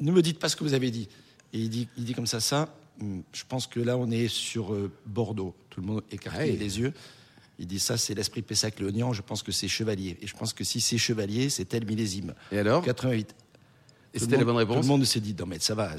Ne 0.00 0.12
me 0.12 0.22
dites 0.22 0.38
pas 0.38 0.48
ce 0.48 0.56
que 0.56 0.64
vous 0.64 0.74
avez 0.74 0.90
dit. 0.90 1.08
Et 1.52 1.58
il 1.58 1.68
dit, 1.70 1.88
il 1.96 2.04
dit 2.04 2.14
comme 2.14 2.26
ça 2.26 2.40
ça. 2.40 2.68
hum, 3.00 3.22
Je 3.32 3.42
pense 3.48 3.66
que 3.66 3.80
là 3.80 3.96
on 3.96 4.10
est 4.10 4.28
sur 4.28 4.72
euh, 4.74 4.90
Bordeaux. 5.06 5.54
Tout 5.70 5.80
le 5.80 5.86
monde 5.86 6.02
écarté 6.10 6.50
Hey. 6.50 6.56
les 6.56 6.80
yeux. 6.80 6.92
Il 7.58 7.66
dit 7.66 7.78
ça, 7.78 7.98
c'est 7.98 8.14
l'esprit 8.14 8.40
Pessac-Léognan. 8.42 9.12
Je 9.12 9.20
pense 9.20 9.42
que 9.42 9.52
c'est 9.52 9.68
chevalier. 9.68 10.16
Et 10.22 10.26
je 10.26 10.34
pense 10.34 10.52
que 10.54 10.64
si 10.64 10.80
c'est 10.80 10.96
chevalier, 10.96 11.50
c'est 11.50 11.66
tel 11.66 11.84
millésime. 11.84 12.32
Et 12.50 12.58
alors? 12.58 12.82
88. 12.82 13.34
Et 14.14 14.18
c'était 14.18 14.38
la 14.38 14.44
bonne 14.44 14.56
réponse? 14.56 14.76
Tout 14.76 14.82
le 14.82 14.88
monde 14.88 15.04
s'est 15.04 15.20
dit, 15.20 15.36
non 15.38 15.44
mais 15.46 15.58
ça 15.60 15.74
va, 15.74 15.94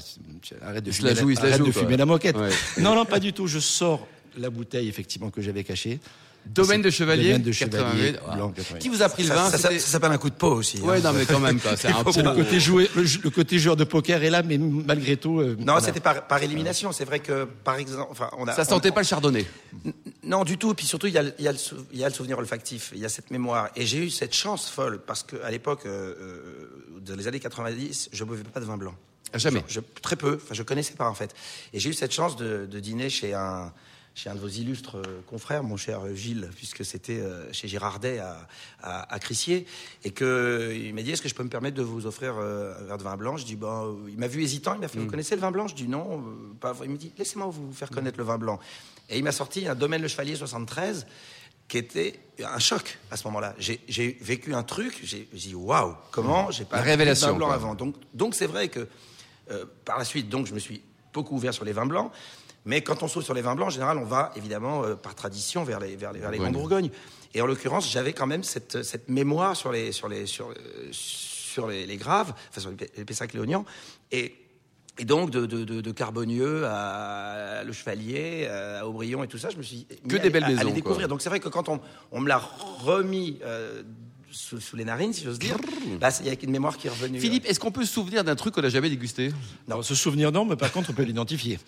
arrête 0.60 0.84
de 0.84 0.90
fumer, 0.90 1.10
la 1.10 1.14
joue, 1.14 1.30
il 1.30 1.36
se 1.36 1.42
la 1.42 1.48
arrête 1.48 1.58
joue, 1.60 1.66
de 1.68 1.72
quoi. 1.72 1.82
fumer 1.82 1.96
la 1.96 2.04
moquette. 2.04 2.36
Ouais. 2.36 2.50
Non, 2.80 2.94
non, 2.96 3.04
pas 3.06 3.20
du 3.20 3.32
tout. 3.32 3.46
Je 3.46 3.58
sors 3.60 4.06
la 4.36 4.50
bouteille 4.50 4.88
effectivement 4.88 5.30
que 5.30 5.40
j'avais 5.42 5.64
cachée. 5.64 6.00
Domaine 6.44 6.82
de 6.82 6.90
chevalier, 6.90 7.26
Domaine 7.28 7.42
de 7.42 7.52
chevalier, 7.52 8.14
88. 8.14 8.34
blanc 8.34 8.48
88. 8.50 8.78
Qui 8.80 8.88
vous 8.88 9.00
a 9.02 9.08
pris 9.08 9.22
le 9.22 9.28
vin 9.28 9.48
ça, 9.48 9.58
ça- 9.58 9.68
C'était- 9.68 9.78
ça 9.78 9.86
s'appelle 9.86 10.10
un 10.10 10.18
coup 10.18 10.28
de 10.28 10.34
peau 10.34 10.52
aussi. 10.56 10.78
hein. 10.82 10.86
Ouais, 10.88 11.00
non, 11.00 11.12
mais 11.12 11.24
quand 11.24 11.38
même. 11.38 11.60
C'est 11.76 11.86
un 11.86 12.02
pot. 12.02 12.16
le 12.16 12.34
côté 12.34 12.58
joué, 12.58 12.90
le, 12.96 13.04
le 13.22 13.30
côté 13.30 13.60
joueur 13.60 13.76
de 13.76 13.84
poker 13.84 14.24
est 14.24 14.30
là, 14.30 14.42
mais 14.42 14.58
malgré 14.58 15.16
tout. 15.16 15.38
euh, 15.38 15.56
Non, 15.60 15.78
c'était 15.80 16.00
par, 16.00 16.26
par 16.26 16.42
élimination. 16.42 16.90
C'est 16.90 17.04
vrai 17.04 17.20
que, 17.20 17.44
par 17.44 17.76
exemple, 17.76 18.08
enfin, 18.10 18.28
on 18.38 18.48
a. 18.48 18.54
Ça 18.54 18.62
on- 18.62 18.70
sentait 18.70 18.90
pas 18.90 19.02
le 19.02 19.06
chardonnay. 19.06 19.46
Non, 20.24 20.42
du 20.42 20.58
tout. 20.58 20.74
Puis 20.74 20.84
surtout, 20.84 21.06
il 21.06 21.12
y, 21.12 21.18
a, 21.18 21.22
le- 21.22 21.32
il 21.38 21.44
y 21.44 21.48
a 21.48 21.52
le 21.52 21.58
sou- 21.58 21.76
il 21.92 22.00
y 22.00 22.04
a 22.04 22.08
le 22.08 22.14
souvenir 22.14 22.38
olfactif, 22.38 22.90
il 22.92 22.98
y 23.00 23.04
a 23.04 23.08
cette 23.08 23.30
mémoire. 23.30 23.68
Et 23.76 23.86
j'ai 23.86 23.98
eu 23.98 24.10
cette 24.10 24.34
chance 24.34 24.68
folle 24.68 24.98
parce 25.06 25.22
qu'à 25.22 25.48
l'époque, 25.48 25.82
euh, 25.86 26.14
euh, 26.20 27.00
dans 27.06 27.14
les 27.14 27.28
années 27.28 27.38
90, 27.38 28.08
je 28.12 28.24
buvais 28.24 28.42
pas 28.42 28.58
de 28.58 28.64
vin 28.64 28.76
blanc. 28.76 28.94
Ah, 29.32 29.38
jamais. 29.38 29.62
Je, 29.68 29.74
je- 29.74 30.00
très 30.02 30.16
peu. 30.16 30.40
Enfin, 30.42 30.54
je 30.54 30.62
connaissais 30.64 30.94
pas 30.94 31.08
en 31.08 31.14
fait. 31.14 31.32
Et 31.72 31.78
j'ai 31.78 31.90
eu 31.90 31.94
cette 31.94 32.12
chance 32.12 32.34
de, 32.36 32.66
de 32.68 32.80
dîner 32.80 33.10
chez 33.10 33.32
un 33.32 33.72
chez 34.14 34.28
un 34.28 34.34
de 34.34 34.40
vos 34.40 34.48
illustres 34.48 34.96
euh, 34.98 35.22
confrères, 35.26 35.62
mon 35.62 35.76
cher 35.78 36.00
Gilles, 36.14 36.50
puisque 36.54 36.84
c'était 36.84 37.18
euh, 37.20 37.50
chez 37.52 37.66
Girardet 37.66 38.18
à, 38.18 38.46
à, 38.82 39.12
à 39.14 39.18
Crissier, 39.18 39.66
et 40.04 40.10
que 40.10 40.72
il 40.74 40.94
m'a 40.94 41.02
dit 41.02 41.12
est-ce 41.12 41.22
que 41.22 41.28
je 41.30 41.34
peux 41.34 41.42
me 41.44 41.48
permettre 41.48 41.76
de 41.76 41.82
vous 41.82 42.06
offrir 42.06 42.34
euh, 42.38 42.74
un 42.80 42.84
verre 42.84 42.98
de 42.98 43.02
vin 43.04 43.16
blanc? 43.16 43.36
Je 43.38 43.44
dis 43.46 43.56
bon, 43.56 43.94
euh, 44.06 44.10
il 44.10 44.18
m'a 44.18 44.26
vu 44.28 44.42
hésitant, 44.42 44.74
il 44.74 44.80
m'a 44.80 44.88
fait 44.88 44.98
Mm. 44.98 45.02
vous 45.04 45.10
connaissez 45.10 45.34
le 45.34 45.40
vin 45.40 45.50
blanc? 45.50 45.66
Je 45.66 45.74
dis 45.74 45.88
non, 45.88 46.18
euh, 46.20 46.54
pas. 46.60 46.74
Il 46.84 46.90
me 46.90 46.96
dit 46.98 47.12
laissez-moi 47.16 47.46
vous 47.50 47.72
faire 47.72 47.88
connaître 47.90 48.18
le 48.18 48.24
vin 48.24 48.36
blanc. 48.38 48.58
Et 49.08 49.16
il 49.18 49.24
m'a 49.24 49.32
sorti 49.32 49.66
un 49.66 49.74
Domaine 49.74 50.02
le 50.02 50.08
Chevalier 50.08 50.36
73 50.36 51.06
qui 51.68 51.78
était 51.78 52.20
un 52.44 52.58
choc 52.58 52.98
à 53.10 53.16
ce 53.16 53.24
moment-là. 53.28 53.54
J'ai- 53.58 54.18
vécu 54.20 54.52
un 54.54 54.62
truc, 54.62 55.00
j'ai 55.04 55.26
dit 55.32 55.54
waouh, 55.54 55.94
comment 56.10 56.50
j'ai 56.50 56.64
pas 56.66 56.76
La 56.76 56.82
bu 56.82 56.86
de 56.88 56.90
révélation, 56.92 57.28
vin 57.28 57.34
blanc 57.36 57.46
quoi. 57.46 57.54
avant? 57.54 57.74
Donc 57.74 57.94
donc 58.12 58.34
c'est 58.34 58.46
vrai 58.46 58.68
que 58.68 58.86
euh, 59.50 59.64
par 59.86 59.98
la 59.98 60.04
suite, 60.04 60.28
donc 60.28 60.46
je 60.46 60.52
me 60.54 60.58
suis 60.58 60.82
beaucoup 61.14 61.34
ouvert 61.36 61.54
sur 61.54 61.64
les 61.64 61.72
vins 61.72 61.86
blancs. 61.86 62.12
Mais 62.64 62.80
quand 62.82 63.02
on 63.02 63.08
s'ouvre 63.08 63.24
sur 63.24 63.34
les 63.34 63.42
vins 63.42 63.54
blancs, 63.56 63.68
en 63.68 63.70
général, 63.70 63.98
on 63.98 64.04
va 64.04 64.30
évidemment 64.36 64.84
euh, 64.84 64.94
par 64.94 65.14
tradition 65.14 65.64
vers 65.64 65.80
les 65.80 65.96
vers 65.96 66.12
les, 66.12 66.20
vers 66.20 66.30
les 66.30 66.38
Bourgogne. 66.38 66.52
grands 66.52 66.60
Bourgognes. 66.60 66.90
Et 67.34 67.40
en 67.42 67.46
l'occurrence, 67.46 67.90
j'avais 67.90 68.12
quand 68.12 68.26
même 68.26 68.44
cette 68.44 68.82
cette 68.82 69.08
mémoire 69.08 69.56
sur 69.56 69.72
les 69.72 69.90
sur 69.92 70.08
les 70.08 70.26
sur 70.26 70.50
euh, 70.50 70.54
sur 70.92 71.66
les, 71.68 71.86
les 71.86 71.96
graves, 71.96 72.32
enfin 72.50 72.60
sur 72.60 72.70
les, 72.70 72.76
P- 72.76 72.90
les 72.96 73.04
Pessac 73.04 73.32
léognan 73.34 73.64
et 74.10 74.34
et 74.98 75.06
donc 75.06 75.30
de, 75.30 75.46
de, 75.46 75.64
de, 75.64 75.80
de 75.80 75.90
Carbonieux 75.90 76.66
à 76.66 77.62
Le 77.64 77.72
Chevalier, 77.72 78.46
à 78.46 78.86
Aubryon 78.86 79.24
et 79.24 79.26
tout 79.28 79.38
ça, 79.38 79.48
je 79.48 79.56
me 79.56 79.62
suis 79.62 79.86
Que 80.06 80.16
des 80.18 80.28
à- 80.28 80.30
belles 80.30 80.44
à, 80.44 80.46
à 80.48 80.50
maisons, 80.50 80.68
les 80.68 80.72
découvrir. 80.74 81.06
quoi. 81.06 81.08
Donc 81.08 81.22
c'est 81.22 81.30
vrai 81.30 81.40
que 81.40 81.48
quand 81.48 81.68
on, 81.70 81.80
on 82.10 82.20
me 82.20 82.28
l'a 82.28 82.36
remis 82.38 83.38
euh, 83.42 83.82
sous, 84.30 84.60
sous 84.60 84.76
les 84.76 84.84
narines, 84.84 85.14
si 85.14 85.24
j'ose 85.24 85.38
dire, 85.38 85.56
bah, 85.98 86.10
il 86.20 86.26
y 86.26 86.30
a 86.30 86.34
une 86.42 86.50
mémoire 86.50 86.76
qui 86.76 86.88
est 86.88 86.90
revenue. 86.90 87.18
Philippe, 87.20 87.46
est-ce 87.46 87.58
qu'on 87.58 87.70
peut 87.72 87.84
se 87.86 87.92
souvenir 87.92 88.22
d'un 88.22 88.36
truc 88.36 88.54
qu'on 88.54 88.60
n'a 88.62 88.68
jamais 88.68 88.90
dégusté? 88.90 89.32
Non, 89.66 89.80
se 89.82 89.94
souvenir 89.94 90.30
non, 90.30 90.44
mais 90.44 90.56
par 90.56 90.70
contre 90.72 90.90
on 90.90 90.92
peut 90.94 91.02
l'identifier. 91.04 91.58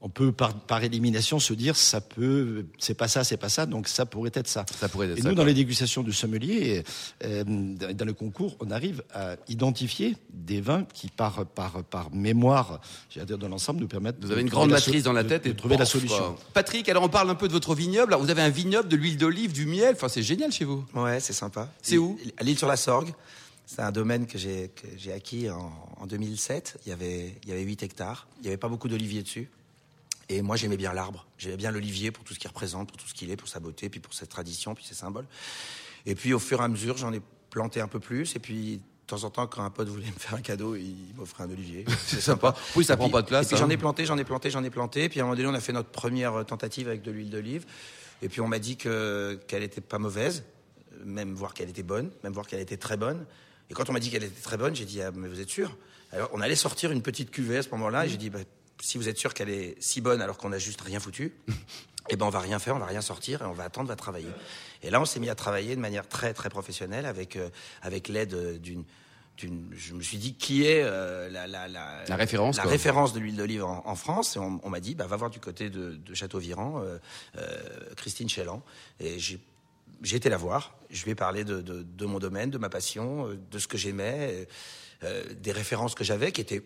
On 0.00 0.08
peut 0.08 0.30
par, 0.30 0.54
par 0.54 0.84
élimination 0.84 1.40
se 1.40 1.52
dire 1.54 1.74
ça 1.74 2.00
peut, 2.00 2.66
c'est 2.78 2.94
pas 2.94 3.08
ça, 3.08 3.24
c'est 3.24 3.36
pas 3.36 3.48
ça, 3.48 3.66
donc 3.66 3.88
ça 3.88 4.06
pourrait 4.06 4.30
être 4.32 4.46
ça. 4.46 4.64
Ça 4.78 4.88
pourrait 4.88 5.08
être 5.08 5.18
Et 5.18 5.22
ça, 5.22 5.28
nous, 5.28 5.34
dans 5.34 5.42
les 5.42 5.54
dégustations 5.54 6.04
du 6.04 6.12
sommelier, 6.12 6.84
euh, 7.24 7.42
dans 7.44 8.04
le 8.04 8.12
concours, 8.12 8.56
on 8.60 8.70
arrive 8.70 9.02
à 9.12 9.34
identifier 9.48 10.14
des 10.32 10.60
vins 10.60 10.84
qui, 10.94 11.08
par, 11.08 11.44
par, 11.46 11.82
par 11.82 12.12
mémoire, 12.12 12.80
j'allais 13.10 13.26
dire 13.26 13.38
dans 13.38 13.48
l'ensemble, 13.48 13.80
nous 13.80 13.88
permettent. 13.88 14.18
Vous 14.20 14.28
de 14.28 14.32
avez 14.34 14.42
une 14.42 14.48
grande 14.48 14.68
so- 14.70 14.74
matrice 14.76 15.02
dans 15.02 15.12
la 15.12 15.24
de- 15.24 15.28
tête 15.30 15.44
de 15.46 15.50
et 15.50 15.56
trouver 15.56 15.76
la 15.76 15.84
solution. 15.84 16.16
quoi. 16.34 16.38
Patrick, 16.54 16.88
alors 16.88 17.02
on 17.02 17.08
parle 17.08 17.28
un 17.30 17.34
peu 17.34 17.48
de 17.48 17.52
votre 17.52 17.74
vignoble. 17.74 18.12
Alors, 18.12 18.22
vous 18.24 18.30
avez 18.30 18.42
un 18.42 18.50
vignoble, 18.50 18.88
de 18.88 18.94
l'huile 18.94 19.18
d'olive, 19.18 19.52
du 19.52 19.66
miel. 19.66 19.94
Enfin, 19.96 20.08
c'est 20.08 20.22
génial 20.22 20.52
chez 20.52 20.64
vous. 20.64 20.84
Ouais, 20.94 21.18
c'est 21.18 21.32
sympa. 21.32 21.72
C'est 21.82 21.98
où 21.98 22.16
À 22.36 22.44
l'île 22.44 22.56
sur 22.56 22.68
la 22.68 22.76
Sorgue. 22.76 23.12
C'est 23.66 23.82
un 23.82 23.90
domaine 23.92 24.26
que 24.26 24.38
j'ai 24.38 24.70
que 24.76 24.86
j'ai 24.96 25.12
acquis 25.12 25.50
en, 25.50 25.72
en 25.98 26.06
2007. 26.06 26.78
Il 26.86 26.90
y 26.90 26.92
avait 26.92 27.34
il 27.42 27.48
y 27.48 27.52
avait 27.52 27.62
8 27.62 27.82
hectares. 27.82 28.28
Il 28.38 28.42
n'y 28.42 28.48
avait 28.48 28.56
pas 28.56 28.68
beaucoup 28.68 28.88
d'oliviers 28.88 29.22
dessus. 29.22 29.50
Et 30.28 30.42
moi, 30.42 30.56
j'aimais 30.56 30.76
bien 30.76 30.92
l'arbre. 30.92 31.26
J'aimais 31.38 31.56
bien 31.56 31.70
l'olivier 31.70 32.10
pour 32.10 32.22
tout 32.24 32.34
ce 32.34 32.38
qu'il 32.38 32.48
représente, 32.48 32.88
pour 32.88 32.96
tout 32.98 33.08
ce 33.08 33.14
qu'il 33.14 33.30
est, 33.30 33.36
pour 33.36 33.48
sa 33.48 33.60
beauté, 33.60 33.88
puis 33.88 34.00
pour 34.00 34.12
sa 34.12 34.26
tradition, 34.26 34.74
puis 34.74 34.84
ses 34.84 34.94
symboles. 34.94 35.26
Et 36.06 36.14
puis, 36.14 36.32
au 36.34 36.38
fur 36.38 36.60
et 36.60 36.64
à 36.64 36.68
mesure, 36.68 36.96
j'en 36.98 37.12
ai 37.12 37.20
planté 37.50 37.80
un 37.80 37.88
peu 37.88 37.98
plus. 38.00 38.36
Et 38.36 38.38
puis, 38.38 38.76
de 38.76 38.82
temps 39.06 39.24
en 39.24 39.30
temps, 39.30 39.46
quand 39.46 39.62
un 39.64 39.70
pote 39.70 39.88
voulait 39.88 40.06
me 40.06 40.18
faire 40.18 40.34
un 40.34 40.42
cadeau, 40.42 40.76
il 40.76 40.96
m'offrait 41.16 41.44
un 41.44 41.50
olivier. 41.50 41.86
C'est 42.06 42.20
sympa. 42.20 42.54
Oui, 42.76 42.84
ça 42.84 42.96
prend 42.96 43.06
puis- 43.06 43.12
pas 43.12 43.22
de 43.22 43.26
place, 43.26 43.46
Et 43.46 43.48
puis, 43.48 43.56
hein. 43.56 43.60
j'en 43.66 43.70
ai 43.70 43.78
planté, 43.78 44.04
j'en 44.04 44.18
ai 44.18 44.24
planté, 44.24 44.50
j'en 44.50 44.62
ai 44.64 44.70
planté. 44.70 45.08
Puis, 45.08 45.20
à 45.20 45.22
un 45.22 45.26
moment 45.26 45.36
donné, 45.36 45.48
on 45.48 45.54
a 45.54 45.60
fait 45.60 45.72
notre 45.72 45.88
première 45.90 46.44
tentative 46.44 46.88
avec 46.88 47.00
de 47.02 47.10
l'huile 47.10 47.30
d'olive. 47.30 47.64
Et 48.20 48.28
puis, 48.28 48.40
on 48.42 48.48
m'a 48.48 48.58
dit 48.58 48.76
que 48.76 49.40
qu'elle 49.46 49.62
était 49.62 49.80
pas 49.80 49.98
mauvaise, 49.98 50.44
même 51.04 51.32
voir 51.34 51.54
qu'elle 51.54 51.70
était 51.70 51.82
bonne, 51.82 52.10
même 52.22 52.32
voir 52.34 52.46
qu'elle 52.46 52.60
était 52.60 52.76
très 52.76 52.96
bonne. 52.98 53.24
Et 53.70 53.74
quand 53.74 53.88
on 53.88 53.92
m'a 53.94 54.00
dit 54.00 54.10
qu'elle 54.10 54.24
était 54.24 54.42
très 54.42 54.56
bonne, 54.58 54.74
j'ai 54.76 54.84
dit 54.84 55.00
ah, 55.00 55.10
mais 55.14 55.28
vous 55.28 55.40
êtes 55.40 55.48
sûr? 55.50 55.74
Alors, 56.12 56.28
on 56.32 56.40
allait 56.40 56.56
sortir 56.56 56.90
une 56.90 57.02
petite 57.02 57.30
cuvée 57.30 57.58
à 57.58 57.62
ce 57.62 57.70
moment-là, 57.70 58.04
et 58.06 58.08
j'ai 58.08 58.16
dit 58.16 58.28
bah, 58.30 58.40
si 58.80 58.98
vous 58.98 59.08
êtes 59.08 59.18
sûr 59.18 59.34
qu'elle 59.34 59.50
est 59.50 59.76
si 59.80 60.00
bonne 60.00 60.22
alors 60.22 60.38
qu'on 60.38 60.52
a 60.52 60.58
juste 60.58 60.80
rien 60.80 61.00
foutu, 61.00 61.34
eh 62.10 62.16
ben 62.16 62.26
on 62.26 62.30
va 62.30 62.40
rien 62.40 62.58
faire, 62.58 62.76
on 62.76 62.78
va 62.78 62.86
rien 62.86 63.00
sortir 63.00 63.42
et 63.42 63.44
on 63.44 63.52
va 63.52 63.64
attendre, 63.64 63.86
on 63.86 63.92
va 63.92 63.96
travailler. 63.96 64.30
Et 64.82 64.90
là, 64.90 65.00
on 65.00 65.04
s'est 65.04 65.20
mis 65.20 65.28
à 65.28 65.34
travailler 65.34 65.76
de 65.76 65.80
manière 65.80 66.08
très 66.08 66.32
très 66.34 66.48
professionnelle 66.48 67.06
avec 67.06 67.36
euh, 67.36 67.50
avec 67.82 68.08
l'aide 68.08 68.34
euh, 68.34 68.58
d'une 68.58 68.84
d'une. 69.36 69.70
Je 69.76 69.94
me 69.94 70.02
suis 70.02 70.18
dit 70.18 70.34
qui 70.34 70.64
est 70.64 70.82
euh, 70.82 71.28
la, 71.30 71.46
la, 71.46 71.68
la 71.68 72.04
La 72.06 72.16
référence, 72.16 72.56
la 72.56 72.64
référence 72.64 73.12
de 73.12 73.20
l'huile 73.20 73.36
d'olive 73.36 73.64
en, 73.64 73.82
en 73.86 73.94
France. 73.94 74.36
Et 74.36 74.38
on, 74.38 74.60
on 74.62 74.70
m'a 74.70 74.80
dit 74.80 74.94
bah 74.94 75.06
va 75.06 75.16
voir 75.16 75.30
du 75.30 75.40
côté 75.40 75.70
de, 75.70 75.92
de 75.92 76.14
Châteauviran, 76.14 76.82
euh, 76.82 76.98
euh, 77.36 77.94
Christine 77.96 78.28
Chélan. 78.28 78.62
Et 79.00 79.18
j'ai 79.18 79.40
j'ai 80.02 80.16
été 80.16 80.28
la 80.28 80.36
voir. 80.36 80.76
Je 80.90 81.02
lui 81.04 81.10
ai 81.10 81.14
parlé 81.16 81.42
de, 81.42 81.60
de, 81.60 81.82
de 81.82 82.06
mon 82.06 82.20
domaine, 82.20 82.50
de 82.50 82.58
ma 82.58 82.68
passion, 82.68 83.28
euh, 83.28 83.38
de 83.50 83.58
ce 83.58 83.66
que 83.66 83.76
j'aimais, 83.76 84.46
des 85.40 85.52
références 85.52 85.94
que 85.94 86.02
j'avais 86.02 86.32
qui 86.32 86.40
étaient 86.40 86.62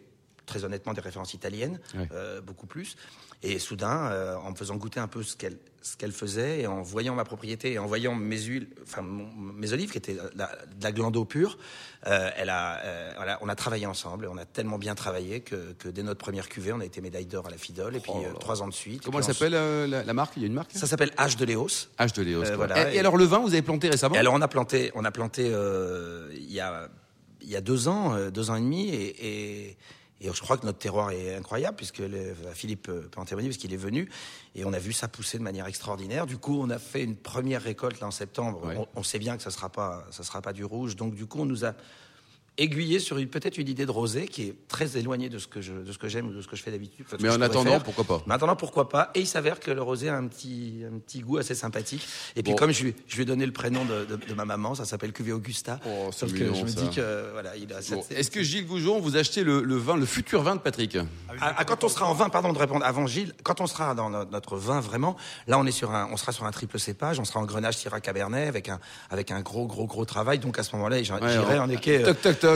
très 0.46 0.64
honnêtement 0.64 0.92
des 0.94 1.00
références 1.00 1.34
italiennes, 1.34 1.78
euh, 2.12 2.40
beaucoup 2.40 2.66
plus. 2.66 2.96
Et 3.44 3.58
soudain, 3.58 4.06
euh, 4.12 4.36
en 4.36 4.50
me 4.52 4.56
faisant 4.56 4.76
goûter 4.76 5.00
un 5.00 5.08
peu 5.08 5.22
ce 5.22 5.36
qu'elle 5.36 5.56
ce 5.84 5.96
qu'elle 5.96 6.12
faisait 6.12 6.60
et 6.60 6.66
en 6.68 6.80
voyant 6.80 7.16
ma 7.16 7.24
propriété 7.24 7.72
et 7.72 7.78
en 7.80 7.86
voyant 7.86 8.14
mes 8.14 8.38
huiles, 8.40 8.68
enfin 8.84 9.02
mon- 9.02 9.28
mes 9.34 9.72
olives 9.72 9.90
qui 9.90 9.98
étaient 9.98 10.14
de 10.14 10.20
la, 10.36 10.48
la 10.80 10.92
glando 10.92 11.24
pure, 11.24 11.58
euh, 12.06 12.30
elle 12.36 12.50
a, 12.50 12.80
voilà, 13.16 13.38
on 13.40 13.48
a 13.48 13.56
travaillé 13.56 13.84
ensemble 13.86 14.26
et 14.26 14.28
on 14.28 14.36
a 14.36 14.44
tellement 14.44 14.78
bien 14.78 14.94
travaillé 14.94 15.40
que, 15.40 15.72
que 15.80 15.88
dès 15.88 16.04
notre 16.04 16.20
première 16.20 16.48
cuvée, 16.48 16.72
on 16.72 16.78
a 16.78 16.84
été 16.84 17.00
médaille 17.00 17.26
d'or 17.26 17.48
à 17.48 17.50
la 17.50 17.58
Fidole 17.58 17.96
et 17.96 18.00
puis 18.00 18.12
euh, 18.12 18.32
trois 18.38 18.62
ans 18.62 18.68
de 18.68 18.72
suite. 18.72 19.00
Oh 19.02 19.06
Comment 19.06 19.18
elle 19.18 19.24
s'appelle 19.24 19.54
la, 19.90 20.04
la 20.04 20.12
marque? 20.14 20.34
Il 20.36 20.42
y 20.42 20.44
a 20.44 20.46
une 20.46 20.54
marque 20.54 20.70
on- 20.76 20.78
Ça 20.78 20.86
s'appelle 20.86 21.10
H 21.18 21.36
de 21.36 21.44
Léos. 21.44 21.66
H 21.98 22.14
de 22.14 22.22
Léos. 22.22 22.44
Voilà, 22.54 22.90
et, 22.90 22.92
et 22.92 22.96
et- 22.96 23.00
alors 23.00 23.16
le 23.16 23.24
vin, 23.24 23.40
vous 23.40 23.48
avez 23.52 23.62
planté 23.62 23.88
récemment? 23.88 24.14
Et 24.14 24.18
alors 24.18 24.34
on 24.34 24.40
a 24.40 24.46
planté, 24.46 24.92
on 24.94 25.04
a 25.04 25.10
planté 25.10 25.46
il 25.48 26.52
y 26.52 26.60
a 26.60 26.88
il 27.40 27.50
y 27.50 27.56
a 27.56 27.60
deux 27.60 27.88
ans, 27.88 28.30
deux 28.30 28.50
ans 28.50 28.54
et 28.54 28.60
demi, 28.60 28.88
et, 28.90 29.66
et, 29.70 29.76
et 30.22 30.30
je 30.32 30.40
crois 30.40 30.56
que 30.56 30.64
notre 30.66 30.78
terroir 30.78 31.10
est 31.10 31.34
incroyable 31.34 31.76
puisque 31.76 31.98
le- 31.98 32.34
Philippe 32.54 32.88
euh, 32.88 33.08
peut 33.10 33.20
en 33.20 33.24
témoigner 33.24 33.48
parce 33.48 33.58
qu'il 33.58 33.72
est 33.74 33.76
venu 33.76 34.08
et 34.54 34.64
on 34.64 34.72
a 34.72 34.78
vu 34.78 34.92
ça 34.92 35.08
pousser 35.08 35.36
de 35.38 35.42
manière 35.42 35.66
extraordinaire. 35.66 36.26
Du 36.26 36.38
coup, 36.38 36.60
on 36.62 36.70
a 36.70 36.78
fait 36.78 37.02
une 37.02 37.16
première 37.16 37.62
récolte 37.62 38.00
là 38.00 38.06
en 38.06 38.10
septembre. 38.12 38.64
Ouais. 38.66 38.76
On, 38.78 38.86
on 39.00 39.02
sait 39.02 39.18
bien 39.18 39.36
que 39.36 39.42
ça 39.42 39.50
sera 39.50 39.68
pas 39.68 40.06
ça 40.10 40.22
sera 40.22 40.40
pas 40.40 40.52
du 40.52 40.64
rouge, 40.64 40.96
donc 40.96 41.14
du 41.14 41.26
coup 41.26 41.40
on 41.40 41.46
nous 41.46 41.64
a 41.64 41.74
aiguillé 42.58 42.98
sur 42.98 43.16
une- 43.18 43.28
peut-être 43.28 43.56
une 43.56 43.68
idée 43.68 43.86
de 43.86 43.90
rosé 43.90 44.26
qui 44.28 44.42
est 44.42 44.54
très 44.68 44.98
éloignée 44.98 45.30
de 45.30 45.38
ce 45.38 45.46
que 45.46 45.62
je 45.62 45.72
de 45.72 45.90
ce 45.90 45.96
que 45.98 46.06
j'aime 46.08 46.28
ou 46.28 46.32
de 46.34 46.42
ce 46.42 46.46
que 46.48 46.54
je 46.54 46.62
fais 46.62 46.70
d'habitude. 46.70 47.06
enfin, 47.08 47.16
Mais 47.20 47.28
que 47.30 47.34
en 47.34 47.40
attendant, 47.40 47.70
faire. 47.70 47.82
pourquoi 47.82 48.04
pas 48.04 48.22
Mais 48.26 48.32
en 48.32 48.36
attendant, 48.36 48.56
pourquoi 48.56 48.88
pas 48.90 49.10
Et 49.14 49.20
il 49.20 49.26
s'avère 49.26 49.58
que 49.58 49.70
le 49.70 49.80
rosé 49.80 50.10
a 50.10 50.16
un 50.16 50.26
petit, 50.26 50.82
un 50.86 50.98
petit 50.98 51.20
goût 51.20 51.38
assez 51.38 51.54
sympathique. 51.54 52.06
Et 52.36 52.42
puis, 52.42 52.52
Bon. 52.52 52.58
comme 52.58 52.70
je, 52.72 52.84
lui- 52.84 52.94
je 53.08 53.16
lui 53.16 53.22
ai 53.22 53.24
donné 53.24 53.46
le 53.46 53.52
prénom 53.52 53.84
de, 53.86 54.04
de- 54.04 54.16
de 54.26 54.34
ma 54.34 54.44
maman, 54.44 54.74
ça 54.74 54.84
s'appelle 54.84 55.12
Cuvée 55.12 55.32
Augusta. 55.32 55.80
Oh, 55.86 56.10
c'est 56.12 56.30
mignon, 56.30 56.52
euh, 56.52 56.54
je 56.54 56.62
me 56.64 56.68
ça. 56.68 56.80
dis 56.82 56.90
que 56.94 57.30
voilà, 57.32 57.56
il 57.56 57.72
a 57.72 57.80
Bon. 57.90 58.04
Est-ce 58.10 58.30
que 58.30 58.42
Gilles 58.42 58.66
Goujon, 58.66 59.00
vous 59.00 59.16
achetez 59.16 59.44
le, 59.44 59.62
le 59.62 59.76
vin, 59.76 59.96
le 59.96 60.04
futur 60.06 60.42
vin 60.42 60.54
de 60.56 60.60
Patrick? 60.60 60.96
Ah, 61.40 61.54
ah, 61.56 61.64
quand 61.64 61.84
on 61.84 61.88
sera 61.88 62.06
en 62.06 62.12
vin, 62.14 62.28
pardon 62.28 62.52
de 62.52 62.58
répondre 62.58 62.84
avant 62.84 63.06
Gilles, 63.06 63.32
quand 63.42 63.60
on 63.62 63.66
sera 63.66 63.94
dans 63.94 64.10
no- 64.10 64.24
notre 64.26 64.56
vin 64.56 64.80
vraiment, 64.80 65.16
là 65.46 65.58
on 65.58 65.64
est 65.66 65.70
sur 65.72 65.90
un, 65.92 66.08
on 66.12 66.16
sera 66.18 66.32
sur 66.32 66.44
un 66.44 66.50
triple 66.50 66.78
cépage, 66.78 67.18
on 67.18 67.24
sera 67.24 67.40
en 67.40 67.44
Grenache 67.46 67.76
Syrah 67.78 68.00
Cabernet 68.00 68.46
avec 68.46 68.68
un, 68.68 68.78
avec 69.10 69.30
un 69.30 69.40
gros, 69.40 69.66
gros, 69.66 69.86
gros 69.86 70.04
travail. 70.04 70.38
Donc 70.38 70.58
à 70.58 70.62
ce 70.62 70.76
moment-là, 70.76 71.02
j'irai 71.02 71.20
ouais. 71.20 71.58
en 71.58 71.70
équerre. 71.70 72.06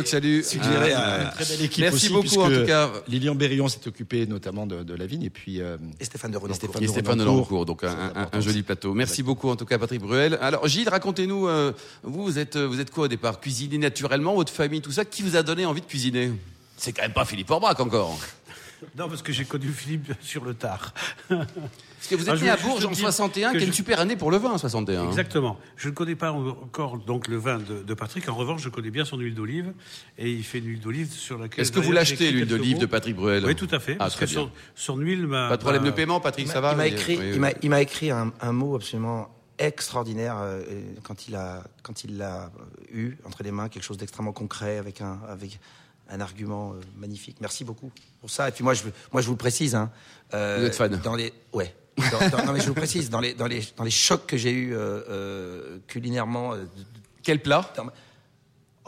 Salut. 0.04 0.42
Suggéré 0.42 0.92
Ah, 0.92 1.28
à-. 1.28 1.30
Très 1.32 1.44
belle 1.44 1.64
équipe 1.64 1.82
Merci 1.82 2.12
aussi, 2.12 2.12
beaucoup, 2.12 2.42
en 2.44 2.50
tout 2.50 2.66
cas. 2.66 2.90
Lilian 3.08 3.34
Berillon 3.34 3.68
s'est 3.68 3.86
occupé 3.86 4.26
notamment 4.26 4.66
de, 4.66 4.82
de 4.82 4.94
la 4.94 5.06
vigne 5.06 5.22
et 5.22 5.30
puis 5.30 5.60
euh, 5.60 5.76
Et 6.00 6.04
Stéphane 6.04 6.30
de 6.30 6.36
Renoncourt. 6.36 6.56
Stéphane 6.56 6.82
Et 6.82 6.88
Stéphane 6.88 7.18
de 7.18 7.22
Renoncourt. 7.22 7.58
Lancourt, 7.60 7.66
donc 7.66 7.84
un, 7.84 8.40
joli 8.40 8.62
plateau. 8.62 8.94
Merci 8.94 9.22
beaucoup 9.22 9.48
en 9.48 9.56
tout 9.56 9.66
cas 9.66 9.78
Patrick 9.78 10.00
Bruel. 10.00 10.38
Alors 10.40 10.66
Gilles, 10.68 10.88
racontez-nous, 10.88 11.46
euh, 11.48 11.72
vous, 12.02 12.24
vous 12.24 12.38
êtes, 12.38 12.56
vous 12.56 12.80
êtes 12.80 12.90
quoi 12.90 13.04
au 13.04 13.08
départ? 13.08 13.40
Cuisiner 13.40 13.78
naturellement, 13.78 14.34
votre 14.34 14.52
famille, 14.52 14.80
tout 14.80 14.92
ça? 14.92 15.04
Qui 15.04 15.22
vous 15.22 15.36
a 15.36 15.42
donné 15.42 15.64
envie 15.66 15.80
de 15.80 15.86
cuisiner? 15.86 16.32
C'est 16.76 16.92
quand 16.92 17.02
même 17.02 17.12
pas 17.12 17.24
Philippe 17.24 17.50
Orbach 17.50 17.80
encore. 17.80 18.18
Non, 18.98 19.08
parce 19.08 19.22
que 19.22 19.32
j'ai 19.32 19.44
connu 19.44 19.68
Philippe 19.68 20.12
sur 20.20 20.44
le 20.44 20.54
tard. 20.54 20.92
Parce 21.28 21.46
que 22.10 22.14
vous 22.14 22.28
Ah, 22.28 22.32
êtes 22.34 22.38
je 22.40 22.44
né 22.44 22.50
à 22.50 22.56
Bourges 22.56 22.84
en 22.84 22.90
dire 22.90 22.98
61, 22.98 23.52
que 23.52 23.58
qui 23.58 23.64
est 23.64 23.66
une 23.66 23.72
super 23.72 24.00
année 24.00 24.16
pour 24.16 24.30
le 24.30 24.36
vin, 24.36 24.56
61. 24.58 25.02
hein. 25.02 25.08
Exactement. 25.08 25.58
Je 25.76 25.88
ne 25.88 25.94
connais 25.94 26.14
pas 26.14 26.30
encore 26.32 26.98
donc 26.98 27.28
le 27.28 27.36
vin 27.36 27.58
de, 27.58 27.82
de 27.82 27.94
Patrick. 27.94 28.28
En 28.28 28.34
revanche, 28.34 28.62
je 28.62 28.68
connais 28.68 28.90
bien 28.90 29.04
son 29.04 29.18
huile 29.18 29.34
d'olive 29.34 29.72
et 30.18 30.30
il 30.30 30.44
fait 30.44 30.58
une 30.58 30.66
huile 30.66 30.80
d'olive 30.80 31.10
sur 31.10 31.38
laquelle. 31.38 31.62
Est-ce 31.62 31.72
que 31.72 31.80
vous 31.80 31.92
l'achetez, 31.92 32.30
l'huile 32.30 32.46
d'olive 32.46 32.78
de 32.78 32.86
Patrick 32.86 33.16
Bruel 33.16 33.44
Oui, 33.46 33.54
tout 33.56 33.68
à 33.70 33.78
fait. 33.78 33.94
Ah, 33.94 34.04
parce 34.04 34.16
très 34.16 34.26
que 34.26 34.30
bien. 34.30 34.40
son, 34.42 34.50
son 34.74 34.96
huile 34.98 35.26
m'a. 35.26 35.48
Pas 35.48 35.56
de 35.56 35.62
problème 35.62 35.84
de 35.84 35.90
paiement, 35.90 36.20
Patrick, 36.20 36.46
Il 36.46 36.52
ça 36.52 36.60
m'a- 36.60 36.68
va 36.68 36.72
il 36.74 36.76
m'a 36.76 36.86
écrit, 36.86 37.16
oui, 37.18 37.24
il 37.28 37.32
oui. 37.32 37.38
m'a- 37.38 37.52
il 37.62 37.70
m'a 37.70 37.80
écrit 37.82 38.10
un, 38.10 38.32
un 38.40 38.52
mot 38.52 38.76
absolument 38.76 39.28
extraordinaire 39.58 40.36
euh, 40.38 40.62
quand 41.02 41.28
il 41.28 41.34
a 41.34 41.64
quand 41.82 42.04
il 42.04 42.18
l'a 42.18 42.50
eu 42.92 43.16
entre 43.24 43.42
les 43.42 43.50
mains, 43.50 43.68
quelque 43.70 43.84
chose 43.84 43.96
d'extrêmement 43.96 44.32
concret 44.32 44.76
avec 44.76 45.00
un 45.00 45.18
avec 45.28 45.58
un 46.10 46.20
argument 46.20 46.72
euh, 46.72 46.80
magnifique. 46.96 47.36
Merci 47.40 47.64
beaucoup 47.64 47.90
pour 48.20 48.30
ça. 48.30 48.48
Et 48.48 48.52
puis 48.52 48.62
moi 48.64 48.74
je 48.74 48.82
moi 49.12 49.20
je 49.22 49.26
vous 49.26 49.32
le 49.32 49.38
précise. 49.38 49.74
Hein, 49.74 49.90
euh, 50.34 50.58
Vous 50.60 50.66
êtes 50.66 50.74
fan 50.76 51.00
Dans 51.02 51.14
les 51.14 51.32
ouais. 51.52 51.74
Dans- 51.96 52.28
dans- 52.28 52.44
non 52.44 52.52
mais 52.52 52.60
je 52.60 52.64
vous 52.66 52.74
le 52.74 52.80
précise 52.80 53.08
dans 53.10 53.20
les 53.20 53.32
dans 53.34 53.46
les 53.46 53.62
dans 53.76 53.84
les 53.84 53.90
chocs 53.90 54.26
que 54.26 54.36
j'ai 54.36 54.52
eu 54.52 54.74
euh, 54.74 55.00
euh, 55.08 55.78
culinairement. 55.86 56.54
Quel 57.22 57.40
plat? 57.40 57.72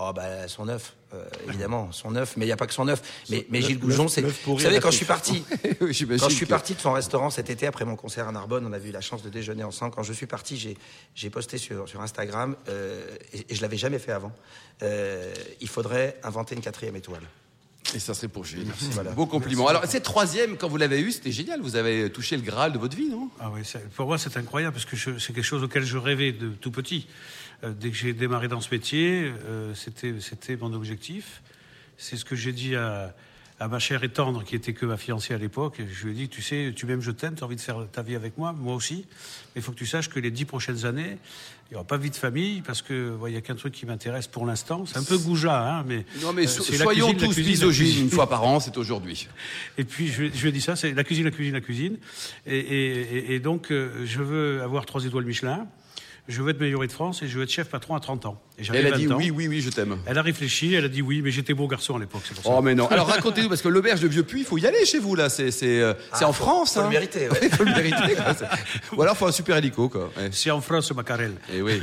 Oh 0.00 0.12
bah 0.14 0.46
son 0.46 0.66
neuf, 0.66 0.94
euh, 1.12 1.24
évidemment, 1.48 1.90
son 1.90 2.12
neuf, 2.12 2.37
mais 2.37 2.44
il 2.44 2.48
n'y 2.48 2.52
a 2.52 2.56
pas 2.56 2.68
que 2.68 2.72
son 2.72 2.84
neuf. 2.84 3.02
Mais, 3.30 3.44
mais 3.50 3.61
Gilles 3.61 3.80
Goujon, 3.80 4.06
c'est. 4.06 4.22
Vous 4.22 4.61
savez, 4.61 4.78
quand 4.78 4.92
je 4.92 4.96
suis 4.96 5.06
parti, 5.06 5.42
Oui, 5.80 5.92
quand 6.20 6.28
je 6.28 6.34
suis 6.37 6.46
parti 6.46 6.74
de 6.74 6.80
son 6.80 6.92
restaurant 6.92 7.30
cet 7.30 7.50
été 7.50 7.66
après 7.66 7.84
mon 7.84 7.96
concert 7.96 8.28
à 8.28 8.32
Narbonne, 8.32 8.64
on 8.64 8.72
a 8.72 8.78
eu 8.78 8.92
la 8.92 9.00
chance 9.00 9.24
de 9.24 9.28
déjeuner 9.28 9.64
ensemble. 9.64 9.92
Quand 9.92 10.04
je 10.04 10.12
suis 10.12 10.26
parti, 10.26 10.56
j'ai 10.56 10.76
j'ai 11.16 11.30
posté 11.30 11.58
sur, 11.58 11.88
sur 11.88 12.00
Instagram 12.00 12.54
euh, 12.68 13.04
et, 13.32 13.46
et 13.48 13.54
je 13.56 13.61
l'avais 13.61 13.76
jamais 13.76 13.98
fait 13.98 14.12
avant. 14.12 14.32
Euh, 14.84 15.34
il 15.61 15.68
faudrait 15.68 16.20
inventer 16.22 16.54
une 16.54 16.61
quatrième 16.61 16.94
étoile. 16.94 17.22
Et 17.94 17.98
ça 17.98 18.14
serait 18.14 18.28
pour 18.28 18.44
Gilles. 18.44 18.70
Voilà. 18.92 19.12
Beau 19.12 19.26
compliment. 19.26 19.66
Alors, 19.66 19.84
cette 19.87 20.02
troisième, 20.02 20.56
quand 20.58 20.68
vous 20.68 20.76
l'avez 20.76 21.00
eu, 21.00 21.11
c'était 21.11 21.32
génial. 21.32 21.61
Vous 21.61 21.76
avez 21.76 22.11
touché 22.12 22.37
le 22.37 22.42
Graal 22.42 22.72
de 22.72 22.78
votre 22.78 22.96
vie, 22.96 23.08
non? 23.08 23.30
Ah 23.40 23.50
oui, 23.52 23.62
pour 23.96 24.06
moi 24.06 24.18
c'est 24.18 24.37
incroyable 24.37 24.74
parce 24.74 24.84
que 24.84 24.96
c'est 25.18 25.32
quelque 25.32 25.42
chose 25.42 25.62
auquel 25.62 25.84
je 25.84 25.96
rêvais 25.96 26.32
de 26.32 26.50
tout 26.50 26.70
petit. 26.70 27.06
Euh, 27.64 27.73
dès 27.79 27.90
que 27.90 27.97
j'ai 27.97 28.12
démarré 28.12 28.49
dans 28.49 28.61
ce 28.61 28.71
métier, 28.71 29.33
euh, 29.47 29.75
c'était 29.75 30.57
mon 30.57 30.73
objectif. 30.73 31.42
C'est 31.97 32.16
ce 32.16 32.25
que 32.25 32.37
j'ai 32.37 32.53
dit 32.53 32.77
à, 32.77 33.12
à 33.59 33.66
ma 33.66 33.81
chère 33.81 34.05
et 34.05 34.09
tendre 34.09 34.44
qui 34.44 34.55
était 34.55 34.73
que 34.73 34.87
ma 34.87 34.97
fiancée 34.97 35.35
à 35.35 35.38
l'époque. 35.38 35.81
Je 35.92 36.05
lui 36.07 36.12
ai 36.12 36.14
dit, 36.14 36.29
tu 36.29 36.40
sais, 36.42 36.73
tu 36.77 36.87
m'aimes, 36.87 37.01
je 37.03 37.11
t'aime, 37.11 37.35
tu 37.35 37.42
as 37.42 37.47
envie 37.47 37.57
de 37.57 37.61
faire 37.61 37.85
ta 37.90 38.03
vie 38.03 38.14
avec 38.14 38.38
moi, 38.38 38.53
moi 38.53 38.77
aussi. 38.77 39.07
Mais 39.55 39.61
il 39.61 39.62
faut 39.62 39.73
que 39.73 39.79
tu 39.79 39.87
saches 39.87 40.09
que 40.09 40.21
les 40.21 40.31
dix 40.31 40.44
prochaines 40.44 40.87
années, 40.87 41.18
il 41.71 41.73
n'y 41.73 41.75
aura 41.75 41.85
pas 41.85 41.97
vie 41.97 42.11
de 42.11 42.16
famille 42.16 42.62
parce 42.62 42.81
que 42.81 43.11
ouais, 43.16 43.33
il 43.33 43.35
y 43.35 43.37
a 43.37 43.40
qu'un 43.40 43.57
truc 43.57 43.75
qui 43.75 43.85
m'intéresse 43.87 44.29
pour 44.29 44.47
l'instant. 44.47 44.87
C'est 44.87 44.97
un 44.99 45.03
peu 45.03 45.18
goujat, 45.18 45.79
hein, 45.81 45.85
mais 45.87 46.07
Non, 46.23 46.33
mais 46.33 46.44
euh, 46.44 46.47
so- 46.47 46.62
soyons 46.62 47.12
cuisine, 47.12 47.29
tous 47.29 47.37
misogynes 47.38 47.85
cuisine. 47.87 48.05
une 48.05 48.11
fois 48.11 48.29
par 48.29 48.44
an, 48.44 48.61
c'est 48.61 48.77
aujourd'hui. 48.79 49.27
Et 49.77 49.85
puis 49.85 50.07
je, 50.07 50.23
lui- 50.23 50.31
je 50.33 50.40
lui 50.42 50.49
ai 50.51 50.53
dit 50.53 50.61
ça, 50.61 50.77
c'est 50.77 50.94
la 50.94 51.03
cuisine, 51.03 51.25
la 51.25 51.31
cuisine, 51.33 51.55
la 51.55 51.61
cuisine. 51.61 51.99
Et, 52.47 52.57
et- 52.57 53.01
et- 53.16 53.35
et 53.35 53.40
donc 53.40 53.73
euh, 53.73 54.07
je 54.07 54.23
veux 54.23 54.62
avoir 54.62 54.87
trois 54.87 55.05
étoiles 55.05 55.25
Michelin, 55.25 55.66
je 56.28 56.42
veux 56.42 56.50
être 56.50 56.60
meilleur 56.60 56.82
de 56.82 56.88
France 56.88 57.22
et 57.22 57.28
je 57.28 57.36
veux 57.36 57.44
être 57.44 57.50
chef 57.50 57.70
patron 57.70 57.94
à 57.94 58.00
30 58.00 58.26
ans. 58.26 58.40
Elle 58.59 58.87
a 58.87 58.90
20 58.90 58.97
dit 58.99 59.09
ans. 59.12 59.16
oui, 59.16 59.31
oui, 59.31 59.49
oui, 59.49 59.61
je 59.61 59.71
t'aime. 59.71 59.97
Elle 60.07 60.18
a 60.18 60.23
réfléchi, 60.23 60.75
elle 60.75 60.85
a 60.85 60.88
dit 60.88 61.03
oui, 61.03 61.23
mais 61.23 61.31
j'étais 61.31 61.55
beau 61.55 61.68
garçon 61.68 61.97
à 61.97 61.99
l'époque, 62.01 62.23
c'est 62.27 62.35
pour 62.35 62.42
ça. 62.44 62.51
Oh 62.53 62.61
mais 62.62 62.75
non. 62.75 62.88
Alors 62.88 63.07
racontez-nous 63.07 63.49
parce 63.49 63.62
que 63.62 63.68
l'auberge 63.68 64.01
de 64.01 64.09
Vieux-Puy, 64.09 64.40
il 64.40 64.44
faut 64.44 64.59
y 64.59 64.66
aller 64.66 64.85
chez 64.85 64.99
vous 64.99 65.14
là. 65.14 65.29
C'est 65.29 65.51
euh, 65.62 65.94
c'est 66.14 66.25
en 66.25 66.33
France. 66.33 66.75
faut 66.75 66.81
le 66.81 66.87
hein. 66.87 66.90
mériter, 66.90 67.29
ouais. 67.29 67.38
Il 67.42 67.51
faut 67.51 67.64
le 67.64 67.73
mériter. 67.75 68.14
quoi. 68.14 68.35
Ou 68.97 69.03
alors 69.03 69.16
faut 69.16 69.27
un 69.27 69.33
super 69.33 69.57
hélico 69.57 69.88
quoi. 69.88 70.11
Ouais. 70.16 70.29
C'est 70.33 70.51
en 70.51 70.61
France, 70.61 70.92
Macarel. 70.92 71.33
Et 71.55 71.62
oui. 71.62 71.81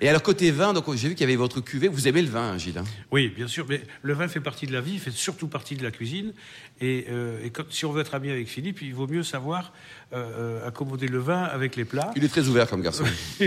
Et 0.00 0.08
alors 0.08 0.22
côté 0.22 0.50
vin, 0.50 0.72
donc 0.72 0.84
j'ai 0.94 1.08
vu 1.08 1.14
qu'il 1.14 1.22
y 1.22 1.28
avait 1.28 1.36
votre 1.36 1.60
cuvée. 1.60 1.88
Vous 1.88 2.08
aimez 2.08 2.22
le 2.22 2.28
vin, 2.28 2.52
hein, 2.52 2.58
Gilles 2.58 2.78
hein 2.78 2.84
Oui, 3.10 3.28
bien 3.34 3.46
sûr, 3.46 3.66
mais 3.68 3.82
le 4.02 4.12
vin 4.14 4.28
fait 4.28 4.40
partie 4.40 4.66
de 4.66 4.72
la 4.72 4.80
vie, 4.80 4.94
il 4.94 5.00
fait 5.00 5.10
surtout 5.10 5.48
partie 5.48 5.76
de 5.76 5.82
la 5.82 5.90
cuisine. 5.90 6.32
Et, 6.80 7.06
euh, 7.10 7.44
et 7.44 7.50
quand- 7.50 7.70
si 7.70 7.84
on 7.84 7.92
veut 7.92 8.00
être 8.02 8.14
ami 8.14 8.30
avec 8.30 8.48
Philippe, 8.48 8.82
il 8.82 8.94
vaut 8.94 9.06
mieux 9.06 9.22
savoir 9.22 9.72
euh, 10.14 10.66
accommoder 10.66 11.08
le 11.08 11.18
vin 11.18 11.42
avec 11.44 11.76
les 11.76 11.84
plats. 11.84 12.10
Il 12.16 12.24
est 12.24 12.28
très 12.28 12.46
ouvert 12.48 12.68
comme 12.68 12.82
garçon. 12.82 13.04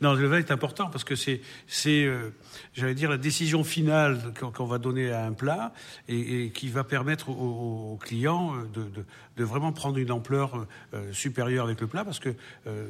Non, 0.00 0.14
le 0.14 0.26
vin 0.26 0.38
est 0.38 0.50
important 0.50 0.88
parce 0.90 1.04
que 1.04 1.14
c'est, 1.14 1.40
euh, 1.86 2.30
j'allais 2.74 2.94
dire, 2.94 3.10
la 3.10 3.16
décision 3.18 3.64
finale 3.64 4.32
qu'on, 4.54 4.66
va 4.66 4.78
donner 4.78 5.10
à 5.10 5.24
un 5.26 5.32
plat 5.32 5.72
et, 6.08 6.44
et 6.44 6.50
qui 6.50 6.68
va 6.68 6.84
permettre 6.84 7.28
au, 7.30 7.92
au 7.92 7.96
client 7.96 8.54
euh, 8.54 8.64
de, 8.74 8.82
de, 8.90 9.04
de 9.36 9.44
vraiment 9.44 9.72
prendre 9.72 9.98
une 9.98 10.10
ampleur 10.12 10.66
euh, 10.94 11.12
supérieure 11.12 11.64
avec 11.66 11.80
le 11.80 11.86
plat 11.86 12.04
parce 12.04 12.18
que 12.20 12.30
euh, 12.66 12.86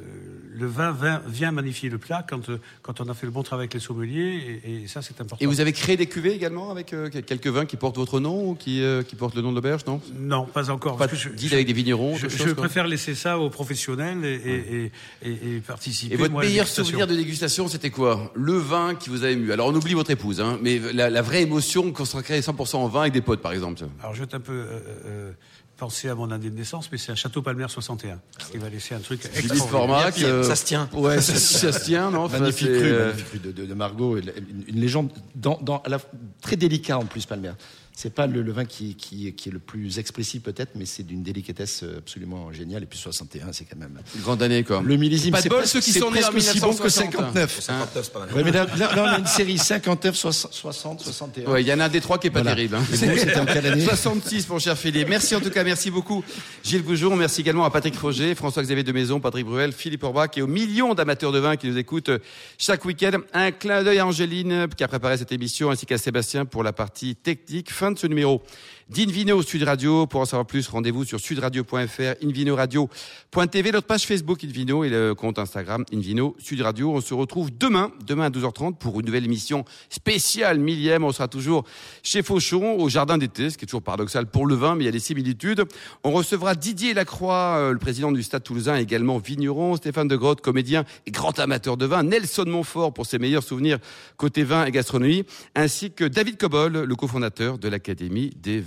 le 0.53 0.67
vin, 0.67 0.91
vin 0.91 1.21
vient 1.27 1.51
magnifier 1.51 1.89
le 1.89 1.97
plat 1.97 2.25
quand, 2.27 2.49
euh, 2.49 2.59
quand 2.81 3.01
on 3.01 3.09
a 3.09 3.13
fait 3.13 3.25
le 3.25 3.31
bon 3.31 3.43
travail 3.43 3.63
avec 3.63 3.73
les 3.73 3.79
sommeliers 3.79 4.61
et, 4.65 4.83
et 4.83 4.87
ça 4.87 5.01
c'est 5.01 5.19
important. 5.21 5.43
Et 5.43 5.47
vous 5.47 5.59
avez 5.61 5.73
créé 5.73 5.97
des 5.97 6.05
cuvées 6.07 6.33
également 6.33 6.71
avec 6.71 6.93
euh, 6.93 7.09
quelques 7.09 7.47
vins 7.47 7.65
qui 7.65 7.77
portent 7.77 7.97
votre 7.97 8.19
nom 8.19 8.49
ou 8.49 8.55
qui 8.55 8.81
euh, 8.81 9.03
qui 9.03 9.15
portent 9.15 9.35
le 9.35 9.41
nom 9.41 9.51
de 9.51 9.55
l'auberge, 9.55 9.85
non? 9.87 10.01
Non, 10.19 10.45
pas 10.45 10.69
encore. 10.69 10.97
Pas 10.97 11.07
je- 11.11 11.53
avec 11.53 11.67
des 11.67 11.73
vignerons, 11.73 12.15
Je, 12.15 12.51
préfère 12.53 12.87
laisser 12.87 13.15
ça 13.15 13.39
aux 13.39 13.49
professionnels 13.49 14.23
et, 14.25 14.91
et, 15.23 15.59
participer. 15.59 16.13
Et 16.13 16.17
votre 16.17 16.33
meilleur 16.33 16.67
souvenir 16.67 17.07
de 17.07 17.15
dégustation, 17.15 17.67
c'était 17.67 17.89
quoi? 17.89 18.31
Le 18.35 18.53
vin 18.53 18.95
qui 18.95 19.09
vous 19.09 19.23
a 19.23 19.29
ému. 19.29 19.51
Alors 19.55 19.67
on 19.69 19.75
oublie 19.75 19.93
votre 19.95 20.11
épouse, 20.11 20.39
hein, 20.41 20.59
mais 20.61 20.79
la, 20.93 21.09
la 21.09 21.21
vraie 21.21 21.41
émotion 21.41 21.91
consacrée 21.91 22.39
100% 22.39 22.75
en 22.75 22.87
vin 22.87 23.01
avec 23.01 23.13
des 23.13 23.21
potes, 23.21 23.41
par 23.41 23.51
exemple. 23.53 23.81
Alors 24.01 24.13
je 24.13 24.23
vais 24.23 24.35
un 24.35 24.39
peu 24.39 24.51
euh, 24.53 24.79
euh, 25.05 25.31
penser 25.77 26.07
à 26.09 26.15
mon 26.15 26.29
année 26.31 26.49
de 26.49 26.55
naissance, 26.55 26.89
mais 26.91 26.97
c'est 26.97 27.11
un 27.11 27.15
Château 27.15 27.41
Palmer 27.41 27.65
61, 27.67 28.19
ce 28.37 28.51
qui 28.51 28.57
va 28.57 28.69
laisser 28.69 28.95
un 28.95 28.99
truc 28.99 29.21
Philippe 29.23 29.53
extraordinaire. 29.53 30.01
Formac, 30.13 30.21
euh, 30.21 30.43
Ça 30.43 30.55
se 30.55 30.65
tient. 30.65 30.89
Ouais, 30.93 31.19
ça, 31.21 31.35
ça 31.35 31.71
se 31.71 31.83
tient, 31.85 32.11
non 32.11 32.27
Magnifique 32.29 32.67
c'est, 32.67 32.77
cru, 32.79 32.91
euh, 32.91 33.05
magnifique 33.07 33.27
cru 33.29 33.39
de, 33.39 33.51
de- 33.51 33.65
de 33.65 33.73
Margot, 33.73 34.17
une, 34.17 34.31
une 34.67 34.79
légende 34.79 35.09
dans, 35.35 35.57
dans- 35.61 35.79
à 35.79 35.89
la- 35.89 35.99
très 36.41 36.55
délicat 36.57 36.97
en 36.97 37.05
plus, 37.05 37.25
Palmer. 37.25 37.51
C'est 37.97 38.13
pas 38.13 38.27
le, 38.27 38.41
le 38.41 38.51
vin 38.51 38.65
qui, 38.65 38.95
qui, 38.95 39.31
qui 39.33 39.47
est 39.47 39.51
le 39.53 39.59
plus 39.59 39.99
explicite 39.99 40.43
peut-être, 40.43 40.71
mais 40.75 40.85
c'est 40.85 41.03
d'une 41.03 41.23
délicatesse 41.23 41.83
absolument 41.97 42.51
géniale. 42.51 42.83
Et 42.83 42.85
puis 42.87 42.99
61, 42.99 43.53
c'est 43.53 43.63
quand 43.63 43.77
même 43.79 43.97
Une 44.15 44.21
grande 44.21 44.43
année, 44.43 44.65
quoi. 44.65 44.81
le 44.83 44.97
millésime. 44.97 45.31
Pas 45.31 45.37
de 45.37 45.43
c'est 45.43 45.49
bol, 45.49 45.65
ceux 45.65 45.79
qui 45.79 45.93
sont 45.93 46.11
nés 46.11 46.23
en 46.23 46.29
presque 46.29 46.49
aussi 46.49 46.59
bon 46.59 46.73
que 46.73 46.83
1960. 46.83 47.13
59. 47.13 47.59
59, 47.61 48.03
c'est 48.03 48.11
pas 48.13 48.19
mal. 48.19 48.33
Ouais, 48.33 48.43
mais 48.43 48.51
là, 48.51 48.65
là, 48.77 48.95
là, 48.95 49.03
on 49.03 49.15
a 49.15 49.19
une 49.19 49.25
série 49.25 49.57
59, 49.57 50.13
60, 50.13 50.51
60 50.53 51.01
61. 51.01 51.49
Ouais, 51.49 51.63
il 51.63 51.67
y 51.67 51.73
en 51.73 51.79
a 51.79 51.85
un 51.85 51.89
des 51.89 52.01
trois 52.01 52.17
qui 52.19 52.27
est 52.27 52.31
pas 52.31 52.41
Voilà. 52.41 52.53
terrible. 52.55 52.75
hein. 52.75 52.83
Et 52.91 52.95
vous, 52.97 53.17
c'était 53.17 53.39
en 53.39 53.45
quelle 53.45 53.65
année 53.65 53.85
66, 53.85 54.49
mon 54.49 54.59
cher 54.59 54.77
Philippe. 54.77 55.07
Merci 55.07 55.33
en 55.35 55.39
tout 55.39 55.49
cas, 55.49 55.63
merci 55.63 55.89
beaucoup. 55.89 56.21
Gilles 56.63 56.83
Goujon, 56.83 57.15
merci 57.15 57.41
également 57.41 57.63
à 57.63 57.69
Patrick 57.71 57.95
Roger, 57.97 58.35
François-Xavier 58.35 58.83
de 58.83 58.91
Maison, 58.91 59.21
Patrick 59.21 59.45
Bruel, 59.45 59.71
Philippe 59.71 60.03
Orbach 60.03 60.31
et 60.35 60.41
aux 60.41 60.47
millions 60.47 60.95
d'amateurs 60.95 61.31
de 61.31 61.39
vin 61.39 61.55
qui 61.55 61.67
nous 61.69 61.77
écoutent 61.77 62.09
euh, 62.09 62.19
chaque 62.57 62.83
week-end. 62.83 63.19
Un 63.33 63.51
clin 63.51 63.83
d'œil 63.85 63.99
à 63.99 64.05
Angéline 64.05 64.67
qui 64.75 64.83
a 64.83 64.87
préparé 64.89 65.17
cette 65.17 65.31
émission 65.31 65.71
ainsi 65.71 65.85
qu'à 65.85 65.97
Sébastien 65.97 66.43
pour 66.43 66.61
la 66.61 66.73
partie 66.73 67.15
technique. 67.15 67.71
Fin 67.71 67.84
fin 67.85 67.91
de 67.91 67.99
ce 67.99 68.07
numéro 68.07 68.41
d'Invino 68.89 69.41
Sud 69.41 69.63
Radio. 69.63 70.05
Pour 70.05 70.21
en 70.21 70.25
savoir 70.25 70.45
plus, 70.45 70.67
rendez-vous 70.67 71.05
sur 71.05 71.19
sudradio.fr, 71.19 72.23
invinoradio.tv, 72.23 73.71
notre 73.71 73.87
page 73.87 74.05
Facebook 74.05 74.43
Invino 74.43 74.83
et 74.83 74.89
le 74.89 75.15
compte 75.15 75.39
Instagram 75.39 75.85
Invino 75.91 76.35
Sud 76.37 76.61
Radio. 76.61 76.91
On 76.91 77.01
se 77.01 77.13
retrouve 77.13 77.49
demain, 77.57 77.91
demain 78.05 78.25
à 78.25 78.29
12h30 78.29 78.75
pour 78.75 78.99
une 78.99 79.07
nouvelle 79.07 79.25
émission 79.25 79.65
spéciale 79.89 80.59
millième. 80.59 81.03
On 81.03 81.11
sera 81.11 81.27
toujours 81.27 81.63
chez 82.03 82.21
Fauchon 82.21 82.77
au 82.79 82.87
jardin 82.87 83.17
d'été, 83.17 83.49
ce 83.49 83.57
qui 83.57 83.65
est 83.65 83.67
toujours 83.67 83.81
paradoxal 83.81 84.27
pour 84.27 84.45
le 84.45 84.55
vin, 84.55 84.75
mais 84.75 84.83
il 84.83 84.85
y 84.85 84.89
a 84.89 84.91
des 84.91 84.99
similitudes. 84.99 85.63
On 86.03 86.11
recevra 86.11 86.53
Didier 86.53 86.93
Lacroix, 86.93 87.57
euh, 87.57 87.71
le 87.71 87.79
président 87.79 88.11
du 88.11 88.21
Stade 88.21 88.43
Toulousain, 88.43 88.75
également 88.75 89.17
vigneron, 89.17 89.77
Stéphane 89.77 90.07
de 90.07 90.15
Grotte, 90.15 90.41
comédien 90.41 90.85
et 91.07 91.11
grand 91.11 91.37
amateur 91.39 91.77
de 91.77 91.85
vin, 91.87 92.03
Nelson 92.03 92.45
Montfort 92.45 92.93
pour 92.93 93.07
ses 93.07 93.17
meilleurs 93.17 93.43
souvenirs 93.43 93.79
côté 94.17 94.43
vin 94.43 94.65
et 94.65 94.71
gastronomie, 94.71 95.23
ainsi 95.55 95.91
que 95.91 96.03
David 96.03 96.37
Cobol, 96.37 96.83
le 96.83 96.95
cofondateur 96.95 97.57
de 97.57 97.67
l'Académie 97.67 98.31
des 98.41 98.59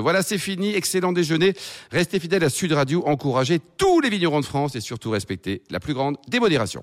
Voilà, 0.00 0.22
c'est 0.22 0.38
fini. 0.38 0.74
Excellent 0.74 1.12
déjeuner. 1.12 1.54
Restez 1.90 2.20
fidèles 2.20 2.44
à 2.44 2.50
Sud 2.50 2.72
Radio. 2.72 3.02
Encouragez 3.06 3.60
tous 3.76 4.00
les 4.00 4.10
vignerons 4.10 4.40
de 4.40 4.44
France 4.44 4.74
et 4.76 4.80
surtout 4.80 5.10
respectez 5.10 5.62
la 5.70 5.80
plus 5.80 5.94
grande 5.94 6.16
démodération. 6.28 6.82